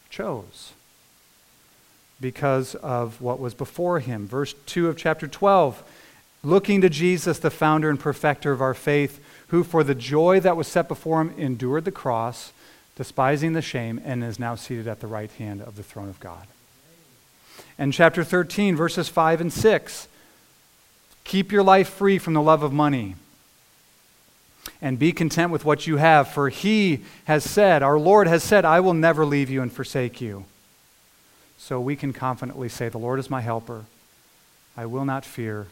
Chose. 0.09 0.73
Because 2.19 2.75
of 2.75 3.21
what 3.21 3.39
was 3.39 3.53
before 3.53 3.99
him. 3.99 4.27
Verse 4.27 4.53
2 4.65 4.89
of 4.89 4.97
chapter 4.97 5.25
12, 5.25 5.81
looking 6.43 6.81
to 6.81 6.89
Jesus, 6.89 7.39
the 7.39 7.49
founder 7.49 7.89
and 7.89 7.99
perfecter 7.99 8.51
of 8.51 8.61
our 8.61 8.73
faith, 8.73 9.23
who 9.47 9.63
for 9.63 9.85
the 9.85 9.95
joy 9.95 10.41
that 10.41 10.57
was 10.57 10.67
set 10.67 10.89
before 10.89 11.21
him 11.21 11.33
endured 11.37 11.85
the 11.85 11.91
cross 11.91 12.51
despising 12.97 13.53
the 13.53 13.61
shame, 13.61 14.01
and 14.03 14.23
is 14.23 14.39
now 14.39 14.55
seated 14.55 14.87
at 14.87 14.99
the 14.99 15.07
right 15.07 15.31
hand 15.33 15.61
of 15.61 15.75
the 15.77 15.83
throne 15.83 16.09
of 16.09 16.19
God. 16.19 16.47
And 17.77 17.93
chapter 17.93 18.23
13, 18.23 18.75
verses 18.75 19.07
5 19.07 19.39
and 19.39 19.53
6 19.53 20.07
keep 21.23 21.51
your 21.51 21.63
life 21.63 21.89
free 21.89 22.17
from 22.17 22.33
the 22.33 22.41
love 22.41 22.63
of 22.63 22.71
money 22.71 23.15
and 24.81 24.97
be 24.97 25.11
content 25.11 25.51
with 25.51 25.65
what 25.65 25.85
you 25.85 25.97
have, 25.97 26.29
for 26.29 26.47
he 26.47 27.03
has 27.25 27.43
said, 27.43 27.83
our 27.83 27.99
Lord 27.99 28.27
has 28.27 28.43
said, 28.43 28.63
I 28.63 28.79
will 28.79 28.93
never 28.93 29.25
leave 29.25 29.49
you 29.49 29.61
and 29.61 29.71
forsake 29.71 30.21
you. 30.21 30.45
So 31.57 31.81
we 31.81 31.95
can 31.95 32.13
confidently 32.13 32.69
say, 32.69 32.87
The 32.87 32.97
Lord 32.97 33.19
is 33.19 33.29
my 33.29 33.41
helper. 33.41 33.85
I 34.77 34.85
will 34.85 35.05
not 35.05 35.25
fear. 35.25 35.67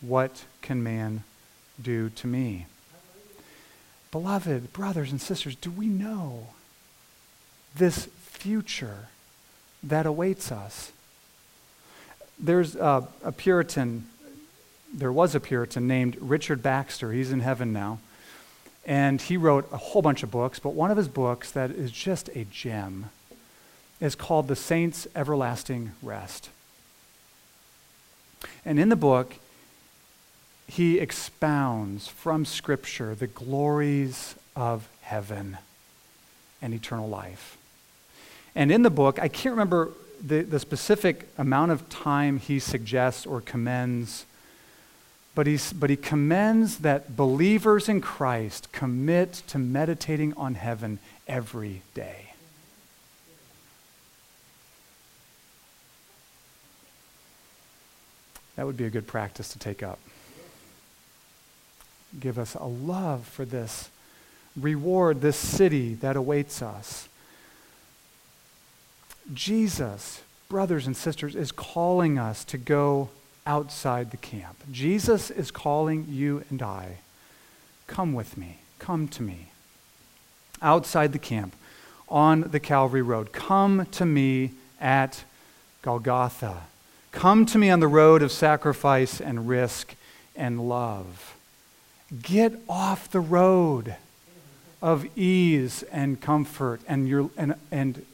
What 0.00 0.44
can 0.62 0.82
man 0.82 1.24
do 1.80 2.10
to 2.10 2.26
me? 2.26 2.66
Beloved 4.12 4.72
brothers 4.72 5.10
and 5.10 5.20
sisters, 5.20 5.56
do 5.56 5.70
we 5.70 5.86
know 5.88 6.48
this 7.78 8.06
future 8.16 9.08
that 9.82 10.06
awaits 10.06 10.50
us? 10.50 10.92
There's 12.38 12.76
a, 12.76 13.06
a 13.24 13.32
Puritan, 13.32 14.06
there 14.92 15.12
was 15.12 15.34
a 15.34 15.40
Puritan 15.40 15.86
named 15.86 16.16
Richard 16.20 16.62
Baxter. 16.62 17.12
He's 17.12 17.32
in 17.32 17.40
heaven 17.40 17.72
now. 17.72 17.98
And 18.84 19.20
he 19.20 19.36
wrote 19.36 19.68
a 19.72 19.76
whole 19.76 20.02
bunch 20.02 20.22
of 20.22 20.30
books, 20.30 20.58
but 20.58 20.74
one 20.74 20.90
of 20.90 20.96
his 20.96 21.08
books 21.08 21.50
that 21.50 21.70
is 21.70 21.90
just 21.90 22.28
a 22.36 22.44
gem 22.44 23.10
is 24.00 24.14
called 24.14 24.46
The 24.46 24.56
Saints' 24.56 25.08
Everlasting 25.16 25.92
Rest. 26.02 26.50
And 28.64 28.78
in 28.78 28.90
the 28.90 28.96
book, 28.96 29.36
he 30.68 30.98
expounds 30.98 32.08
from 32.08 32.44
Scripture 32.44 33.14
the 33.14 33.26
glories 33.26 34.34
of 34.54 34.88
heaven 35.02 35.58
and 36.60 36.74
eternal 36.74 37.08
life. 37.08 37.55
And 38.56 38.72
in 38.72 38.82
the 38.82 38.90
book, 38.90 39.18
I 39.20 39.28
can't 39.28 39.52
remember 39.52 39.90
the, 40.24 40.40
the 40.40 40.58
specific 40.58 41.28
amount 41.36 41.72
of 41.72 41.90
time 41.90 42.38
he 42.38 42.58
suggests 42.58 43.26
or 43.26 43.42
commends, 43.42 44.24
but, 45.34 45.46
he's, 45.46 45.74
but 45.74 45.90
he 45.90 45.96
commends 45.96 46.78
that 46.78 47.16
believers 47.16 47.86
in 47.86 48.00
Christ 48.00 48.72
commit 48.72 49.42
to 49.48 49.58
meditating 49.58 50.32
on 50.38 50.54
heaven 50.54 50.98
every 51.28 51.82
day. 51.92 52.32
That 58.56 58.64
would 58.64 58.78
be 58.78 58.86
a 58.86 58.90
good 58.90 59.06
practice 59.06 59.50
to 59.50 59.58
take 59.58 59.82
up. 59.82 59.98
Give 62.18 62.38
us 62.38 62.54
a 62.54 62.64
love 62.64 63.26
for 63.26 63.44
this 63.44 63.90
reward, 64.58 65.20
this 65.20 65.36
city 65.36 65.92
that 65.96 66.16
awaits 66.16 66.62
us. 66.62 67.10
Jesus, 69.32 70.22
brothers 70.48 70.86
and 70.86 70.96
sisters, 70.96 71.34
is 71.34 71.52
calling 71.52 72.18
us 72.18 72.44
to 72.44 72.58
go 72.58 73.10
outside 73.46 74.10
the 74.10 74.16
camp. 74.16 74.56
Jesus 74.70 75.30
is 75.30 75.50
calling 75.50 76.06
you 76.08 76.44
and 76.50 76.62
I. 76.62 76.98
Come 77.86 78.12
with 78.12 78.36
me. 78.36 78.58
Come 78.78 79.08
to 79.08 79.22
me. 79.22 79.50
Outside 80.62 81.12
the 81.12 81.18
camp, 81.18 81.54
on 82.08 82.42
the 82.42 82.60
Calvary 82.60 83.02
Road. 83.02 83.32
Come 83.32 83.86
to 83.92 84.06
me 84.06 84.52
at 84.80 85.24
Golgotha. 85.82 86.62
Come 87.12 87.46
to 87.46 87.58
me 87.58 87.70
on 87.70 87.80
the 87.80 87.88
road 87.88 88.22
of 88.22 88.30
sacrifice 88.30 89.20
and 89.20 89.48
risk 89.48 89.94
and 90.34 90.68
love. 90.68 91.36
Get 92.22 92.60
off 92.68 93.10
the 93.10 93.20
road 93.20 93.96
of 94.82 95.06
ease 95.16 95.82
and 95.84 96.20
comfort 96.20 96.80
and, 96.86 97.08
your, 97.08 97.30
and, 97.36 97.54
and 97.70 98.04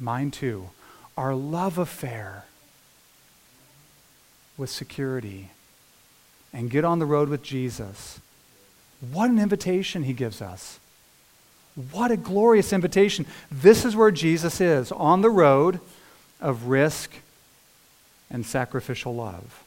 mine 0.00 0.30
too, 0.30 0.70
our 1.16 1.34
love 1.34 1.78
affair 1.78 2.44
with 4.56 4.70
security 4.70 5.50
and 6.52 6.70
get 6.70 6.84
on 6.84 6.98
the 6.98 7.06
road 7.06 7.28
with 7.28 7.42
Jesus. 7.42 8.20
What 9.12 9.30
an 9.30 9.38
invitation 9.38 10.02
he 10.04 10.12
gives 10.12 10.42
us. 10.42 10.80
What 11.92 12.10
a 12.10 12.16
glorious 12.16 12.72
invitation. 12.72 13.26
This 13.50 13.84
is 13.84 13.94
where 13.94 14.10
Jesus 14.10 14.60
is 14.60 14.90
on 14.90 15.20
the 15.20 15.30
road 15.30 15.80
of 16.40 16.64
risk 16.64 17.12
and 18.30 18.44
sacrificial 18.44 19.14
love. 19.14 19.62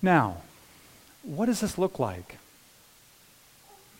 Now, 0.00 0.42
what 1.22 1.46
does 1.46 1.60
this 1.60 1.76
look 1.76 1.98
like? 1.98 2.38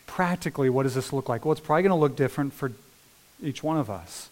Practically, 0.09 0.71
what 0.71 0.83
does 0.83 0.95
this 0.95 1.13
look 1.13 1.29
like? 1.29 1.45
Well, 1.45 1.51
it's 1.51 1.61
probably 1.61 1.83
going 1.83 1.91
to 1.91 1.95
look 1.95 2.15
different 2.15 2.51
for 2.51 2.71
each 3.43 3.61
one 3.61 3.77
of 3.77 3.91
us. 3.91 4.29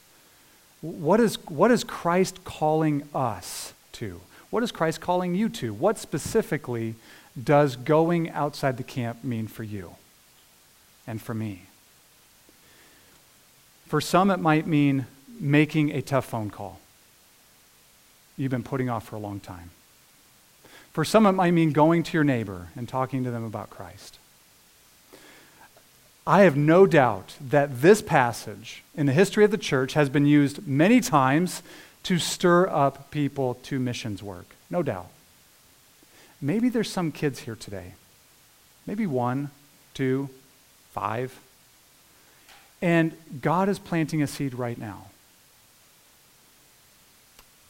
What 0.81 1.19
is, 1.19 1.35
what 1.47 1.69
is 1.69 1.83
Christ 1.83 2.43
calling 2.43 3.07
us 3.13 3.73
to? 3.93 4.19
What 4.49 4.63
is 4.63 4.71
Christ 4.71 5.01
calling 5.01 5.35
you 5.35 5.49
to? 5.49 5.73
What 5.73 5.99
specifically 5.99 6.95
does 7.41 7.75
going 7.75 8.31
outside 8.31 8.77
the 8.77 8.83
camp 8.83 9.23
mean 9.23 9.47
for 9.47 9.63
you 9.63 9.95
and 11.05 11.21
for 11.21 11.35
me? 11.35 11.63
For 13.85 14.01
some, 14.01 14.31
it 14.31 14.39
might 14.39 14.65
mean 14.65 15.05
making 15.39 15.91
a 15.91 16.01
tough 16.01 16.25
phone 16.25 16.49
call 16.49 16.79
you've 18.35 18.51
been 18.51 18.63
putting 18.63 18.89
off 18.89 19.07
for 19.07 19.15
a 19.15 19.19
long 19.19 19.39
time. 19.39 19.69
For 20.91 21.05
some, 21.05 21.25
it 21.25 21.33
might 21.33 21.51
mean 21.51 21.71
going 21.71 22.03
to 22.03 22.13
your 22.13 22.23
neighbor 22.23 22.69
and 22.75 22.89
talking 22.89 23.23
to 23.23 23.31
them 23.31 23.43
about 23.43 23.69
Christ. 23.69 24.16
I 26.27 26.41
have 26.41 26.57
no 26.57 26.85
doubt 26.85 27.35
that 27.39 27.81
this 27.81 28.01
passage 28.01 28.83
in 28.93 29.05
the 29.05 29.13
history 29.13 29.45
of 29.45 29.51
the 29.51 29.57
church 29.57 29.93
has 29.93 30.09
been 30.09 30.25
used 30.25 30.67
many 30.67 30.99
times 30.99 31.63
to 32.03 32.19
stir 32.19 32.67
up 32.67 33.09
people 33.11 33.53
to 33.63 33.79
missions 33.79 34.21
work. 34.21 34.47
No 34.69 34.83
doubt. 34.83 35.07
Maybe 36.41 36.67
there's 36.67 36.91
some 36.91 37.13
kids 37.13 37.39
here 37.39 37.55
today. 37.55 37.93
Maybe 38.85 39.07
one, 39.07 39.51
two, 39.93 40.27
five. 40.91 41.39
And 42.81 43.13
God 43.39 43.69
is 43.69 43.79
planting 43.79 44.21
a 44.21 44.27
seed 44.27 44.53
right 44.53 44.77
now 44.77 45.05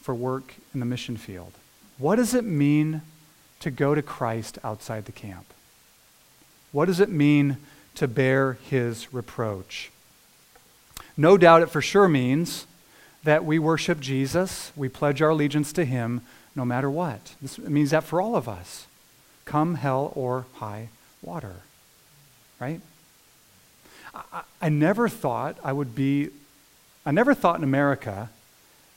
for 0.02 0.16
work 0.16 0.56
in 0.74 0.80
the 0.80 0.86
mission 0.86 1.16
field. 1.16 1.52
What 1.96 2.16
does 2.16 2.34
it 2.34 2.44
mean 2.44 3.02
to 3.60 3.70
go 3.70 3.94
to 3.94 4.02
Christ 4.02 4.58
outside 4.64 5.04
the 5.04 5.12
camp? 5.12 5.46
What 6.72 6.86
does 6.86 6.98
it 6.98 7.08
mean 7.08 7.58
to 7.98 8.08
bear 8.08 8.58
his 8.68 9.12
reproach? 9.12 9.90
No 11.16 11.36
doubt 11.36 11.62
it 11.62 11.70
for 11.70 11.82
sure 11.82 12.08
means 12.08 12.66
that 13.24 13.44
we 13.44 13.58
worship 13.58 14.00
Jesus, 14.00 14.72
we 14.76 14.88
pledge 14.88 15.20
our 15.20 15.30
allegiance 15.30 15.72
to 15.72 15.84
him 15.84 16.22
no 16.54 16.64
matter 16.64 16.88
what. 16.88 17.34
This 17.42 17.58
means 17.58 17.90
that 17.90 18.04
for 18.04 18.20
all 18.20 18.36
of 18.36 18.48
us, 18.48 18.86
come 19.44 19.74
hell 19.74 20.12
or 20.14 20.46
high 20.54 20.88
water, 21.22 21.56
right? 22.60 22.80
I, 24.14 24.42
I 24.62 24.68
never 24.68 25.08
thought 25.08 25.56
I 25.64 25.72
would 25.72 25.94
be, 25.94 26.30
I 27.04 27.10
never 27.10 27.34
thought 27.34 27.58
in 27.58 27.64
America 27.64 28.30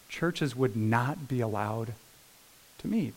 churches 0.10 0.56
would 0.56 0.76
not 0.76 1.28
be 1.28 1.40
allowed 1.42 1.94
to 2.80 2.88
meet 2.88 3.16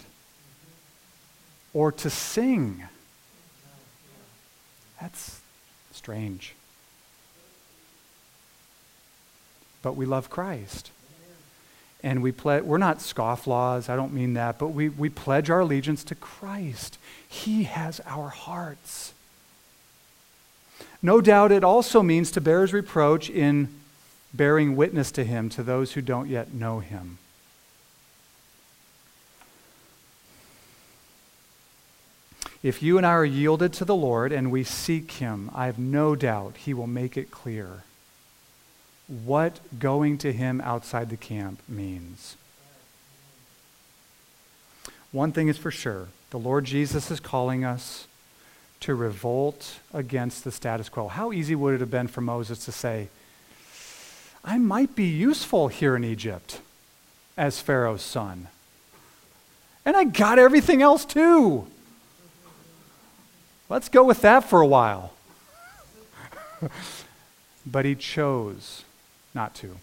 or 1.75 1.93
to 1.93 2.09
sing. 2.09 2.85
That's 5.01 5.41
strange. 5.95 6.55
But 9.83 9.97
we 9.97 10.07
love 10.07 10.31
Christ. 10.31 10.91
And 12.03 12.23
we 12.23 12.33
ple- 12.33 12.61
we're 12.61 12.79
not 12.79 12.99
scofflaws, 12.99 13.89
I 13.89 13.97
don't 13.97 14.13
mean 14.13 14.35
that, 14.35 14.59
but 14.59 14.69
we, 14.69 14.91
we 14.91 15.09
pledge 15.09 15.49
our 15.49 15.61
allegiance 15.61 16.05
to 16.05 16.15
Christ. 16.15 16.99
He 17.27 17.65
has 17.65 18.01
our 18.07 18.29
hearts. 18.29 19.15
No 21.01 21.21
doubt 21.21 21.53
it 21.53 21.65
also 21.65 22.03
means 22.03 22.31
to 22.33 22.41
bear 22.41 22.63
his 22.63 22.73
reproach 22.73 23.31
in 23.31 23.69
bearing 24.35 24.77
witness 24.77 25.11
to 25.13 25.25
him 25.25 25.49
to 25.51 25.63
those 25.63 25.93
who 25.93 26.03
don't 26.03 26.29
yet 26.29 26.53
know 26.53 26.81
him. 26.81 27.19
If 32.65 32.83
you 32.83 32.97
and 32.97 33.07
I 33.07 33.11
are 33.11 33.27
yielded 33.27 33.75
to 33.75 33.85
the 33.85 33.95
Lord 33.95 34.33
and 34.33 34.51
we 34.51 34.65
seek 34.65 35.13
him, 35.13 35.51
I 35.55 35.67
have 35.67 35.79
no 35.79 36.17
doubt 36.17 36.57
he 36.57 36.73
will 36.73 36.87
make 36.87 37.19
it 37.19 37.31
clear 37.31 37.83
what 39.07 39.61
going 39.79 40.17
to 40.17 40.33
him 40.33 40.63
outside 40.63 41.11
the 41.11 41.19
camp 41.19 41.61
means. 41.69 42.37
One 45.13 45.31
thing 45.31 45.49
is 45.49 45.59
for 45.59 45.71
sure 45.71 46.09
the 46.31 46.39
Lord 46.39 46.65
Jesus 46.65 47.11
is 47.11 47.21
calling 47.21 47.67
us 47.67 48.09
to 48.81 48.95
revolt 48.95 49.81
against 49.93 50.43
the 50.43 50.51
status 50.51 50.89
quo. 50.89 51.09
How 51.09 51.33
easy 51.33 51.55
would 51.55 51.75
it 51.75 51.81
have 51.81 51.91
been 51.91 52.09
for 52.09 52.23
Moses 52.23 52.65
to 52.65 52.73
say, 52.73 53.09
I 54.43 54.57
might 54.57 54.97
be 54.97 55.05
useful 55.05 55.69
here 55.69 55.97
in 55.97 56.03
Egypt 56.03 56.63
as 57.37 57.61
Pharaoh's 57.61 58.01
son? 58.01 58.49
And 59.85 59.95
I 59.99 60.05
got 60.05 60.39
everything 60.39 60.81
else 60.81 61.05
too. 61.05 61.67
Let's 63.69 63.89
go 63.89 64.05
with 64.05 64.21
that 64.23 64.45
for 64.45 64.61
a 64.61 64.67
while. 64.67 65.13
but 67.67 67.85
he 67.85 67.95
chose 67.95 68.85
not 69.35 69.55
to. 69.57 69.77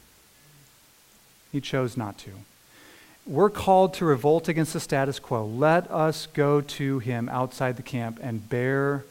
He 1.52 1.62
chose 1.62 1.98
not 1.98 2.18
to. 2.20 2.32
We're 3.26 3.50
called 3.50 3.94
to 3.96 4.06
revolt 4.06 4.48
against 4.48 4.74
the 4.74 4.80
status 4.80 5.20
quo. 5.20 5.46
Let 5.46 5.90
us 5.92 6.28
go 6.28 6.62
to 6.62 7.00
him 7.00 7.30
outside 7.30 7.78
the 7.78 7.84
camp 7.84 8.20
and 8.22 8.50
bear 8.50 9.06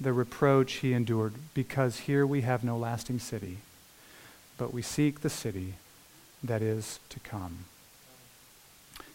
the 0.00 0.12
reproach 0.12 0.74
he 0.74 0.92
endured, 0.92 1.34
because 1.54 2.00
here 2.00 2.26
we 2.26 2.42
have 2.42 2.62
no 2.62 2.76
lasting 2.76 3.18
city, 3.18 3.58
but 4.56 4.72
we 4.72 4.80
seek 4.80 5.20
the 5.20 5.30
city 5.30 5.74
that 6.42 6.62
is 6.62 7.00
to 7.10 7.20
come. 7.20 7.64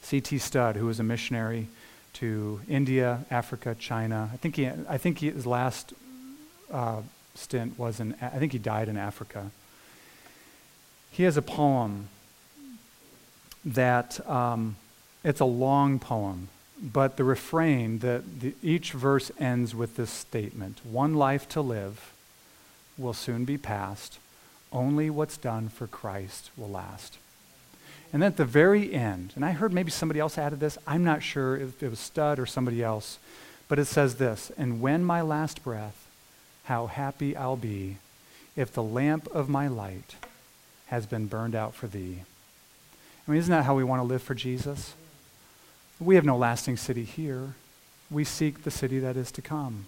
C.T. 0.02 0.38
Studd, 0.38 0.76
who 0.76 0.86
was 0.86 1.00
a 1.00 1.04
missionary 1.04 1.68
to 2.14 2.62
India, 2.68 3.26
Africa, 3.32 3.76
China, 3.78 4.30
I 4.34 4.38
think, 4.38 4.56
he, 4.56 4.68
I 4.68 4.98
think 4.98 5.20
he, 5.20 5.32
his 5.32 5.46
last 5.46 5.94
uh, 6.72 7.02
stint 7.36 7.78
was 7.78 8.00
in, 8.00 8.16
I 8.22 8.40
think 8.40 8.52
he 8.52 8.60
died 8.60 8.88
in 8.88 8.98
Africa. 8.98 9.52
He 11.12 11.24
has 11.24 11.38
a 11.38 11.42
poem 11.42 12.10
that 13.66 14.28
um, 14.30 14.76
it's 15.24 15.40
a 15.40 15.46
long 15.46 16.00
poem, 16.00 16.50
but 16.82 17.18
the 17.18 17.24
refrain, 17.24 18.00
that 18.00 18.42
the, 18.42 18.56
each 18.62 18.92
verse 18.92 19.32
ends 19.40 19.74
with 19.74 19.96
this 19.96 20.10
statement 20.10 20.80
One 20.84 21.14
life 21.16 21.48
to 21.50 21.62
live 21.62 22.12
will 22.98 23.14
soon 23.14 23.46
be 23.46 23.58
past. 23.58 24.20
Only 24.72 25.10
what's 25.10 25.38
done 25.38 25.70
for 25.70 25.88
Christ 25.88 26.50
will 26.58 26.70
last. 26.70 27.18
And 28.14 28.22
then 28.22 28.28
at 28.28 28.38
the 28.38 28.46
very 28.46 28.94
end, 28.94 29.34
and 29.36 29.44
I 29.44 29.52
heard 29.52 29.74
maybe 29.74 29.90
somebody 29.90 30.20
else 30.20 30.38
added 30.38 30.60
this, 30.60 30.78
I'm 30.86 31.04
not 31.04 31.24
sure 31.24 31.58
if 31.58 31.82
it 31.82 31.90
was 31.90 32.00
Studd 32.00 32.38
or 32.38 32.46
somebody 32.46 32.84
else, 32.84 33.18
but 33.68 33.80
it 33.80 33.86
says 33.86 34.16
this 34.16 34.52
And 34.56 34.80
when 34.80 35.04
my 35.04 35.22
last 35.22 35.64
breath, 35.64 36.08
how 36.66 36.86
happy 36.86 37.36
I'll 37.36 37.58
be 37.58 37.98
if 38.56 38.72
the 38.72 38.84
lamp 38.84 39.28
of 39.34 39.50
my 39.50 39.68
light 39.68 40.16
has 40.88 41.08
been 41.08 41.26
burned 41.26 41.56
out 41.56 41.74
for 41.74 41.88
thee. 41.88 42.20
I 43.28 43.32
mean, 43.32 43.40
isn't 43.40 43.52
that 43.52 43.66
how 43.66 43.76
we 43.76 43.84
want 43.84 44.00
to 44.00 44.08
live 44.08 44.22
for 44.22 44.36
Jesus? 44.36 44.94
We 46.00 46.16
have 46.16 46.26
no 46.26 46.38
lasting 46.38 46.78
city 46.78 47.04
here. 47.04 47.56
We 48.12 48.24
seek 48.24 48.64
the 48.64 48.72
city 48.72 49.00
that 49.00 49.18
is 49.18 49.32
to 49.32 49.42
come. 49.42 49.88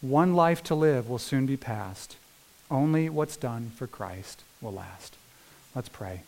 One 0.00 0.34
life 0.34 0.62
to 0.64 0.74
live 0.74 1.08
will 1.08 1.18
soon 1.18 1.46
be 1.46 1.56
past. 1.56 2.16
Only 2.70 3.08
what's 3.08 3.36
done 3.36 3.70
for 3.76 3.86
Christ 3.86 4.42
will 4.60 4.72
last. 4.72 5.14
Let's 5.74 5.88
pray. 5.88 6.22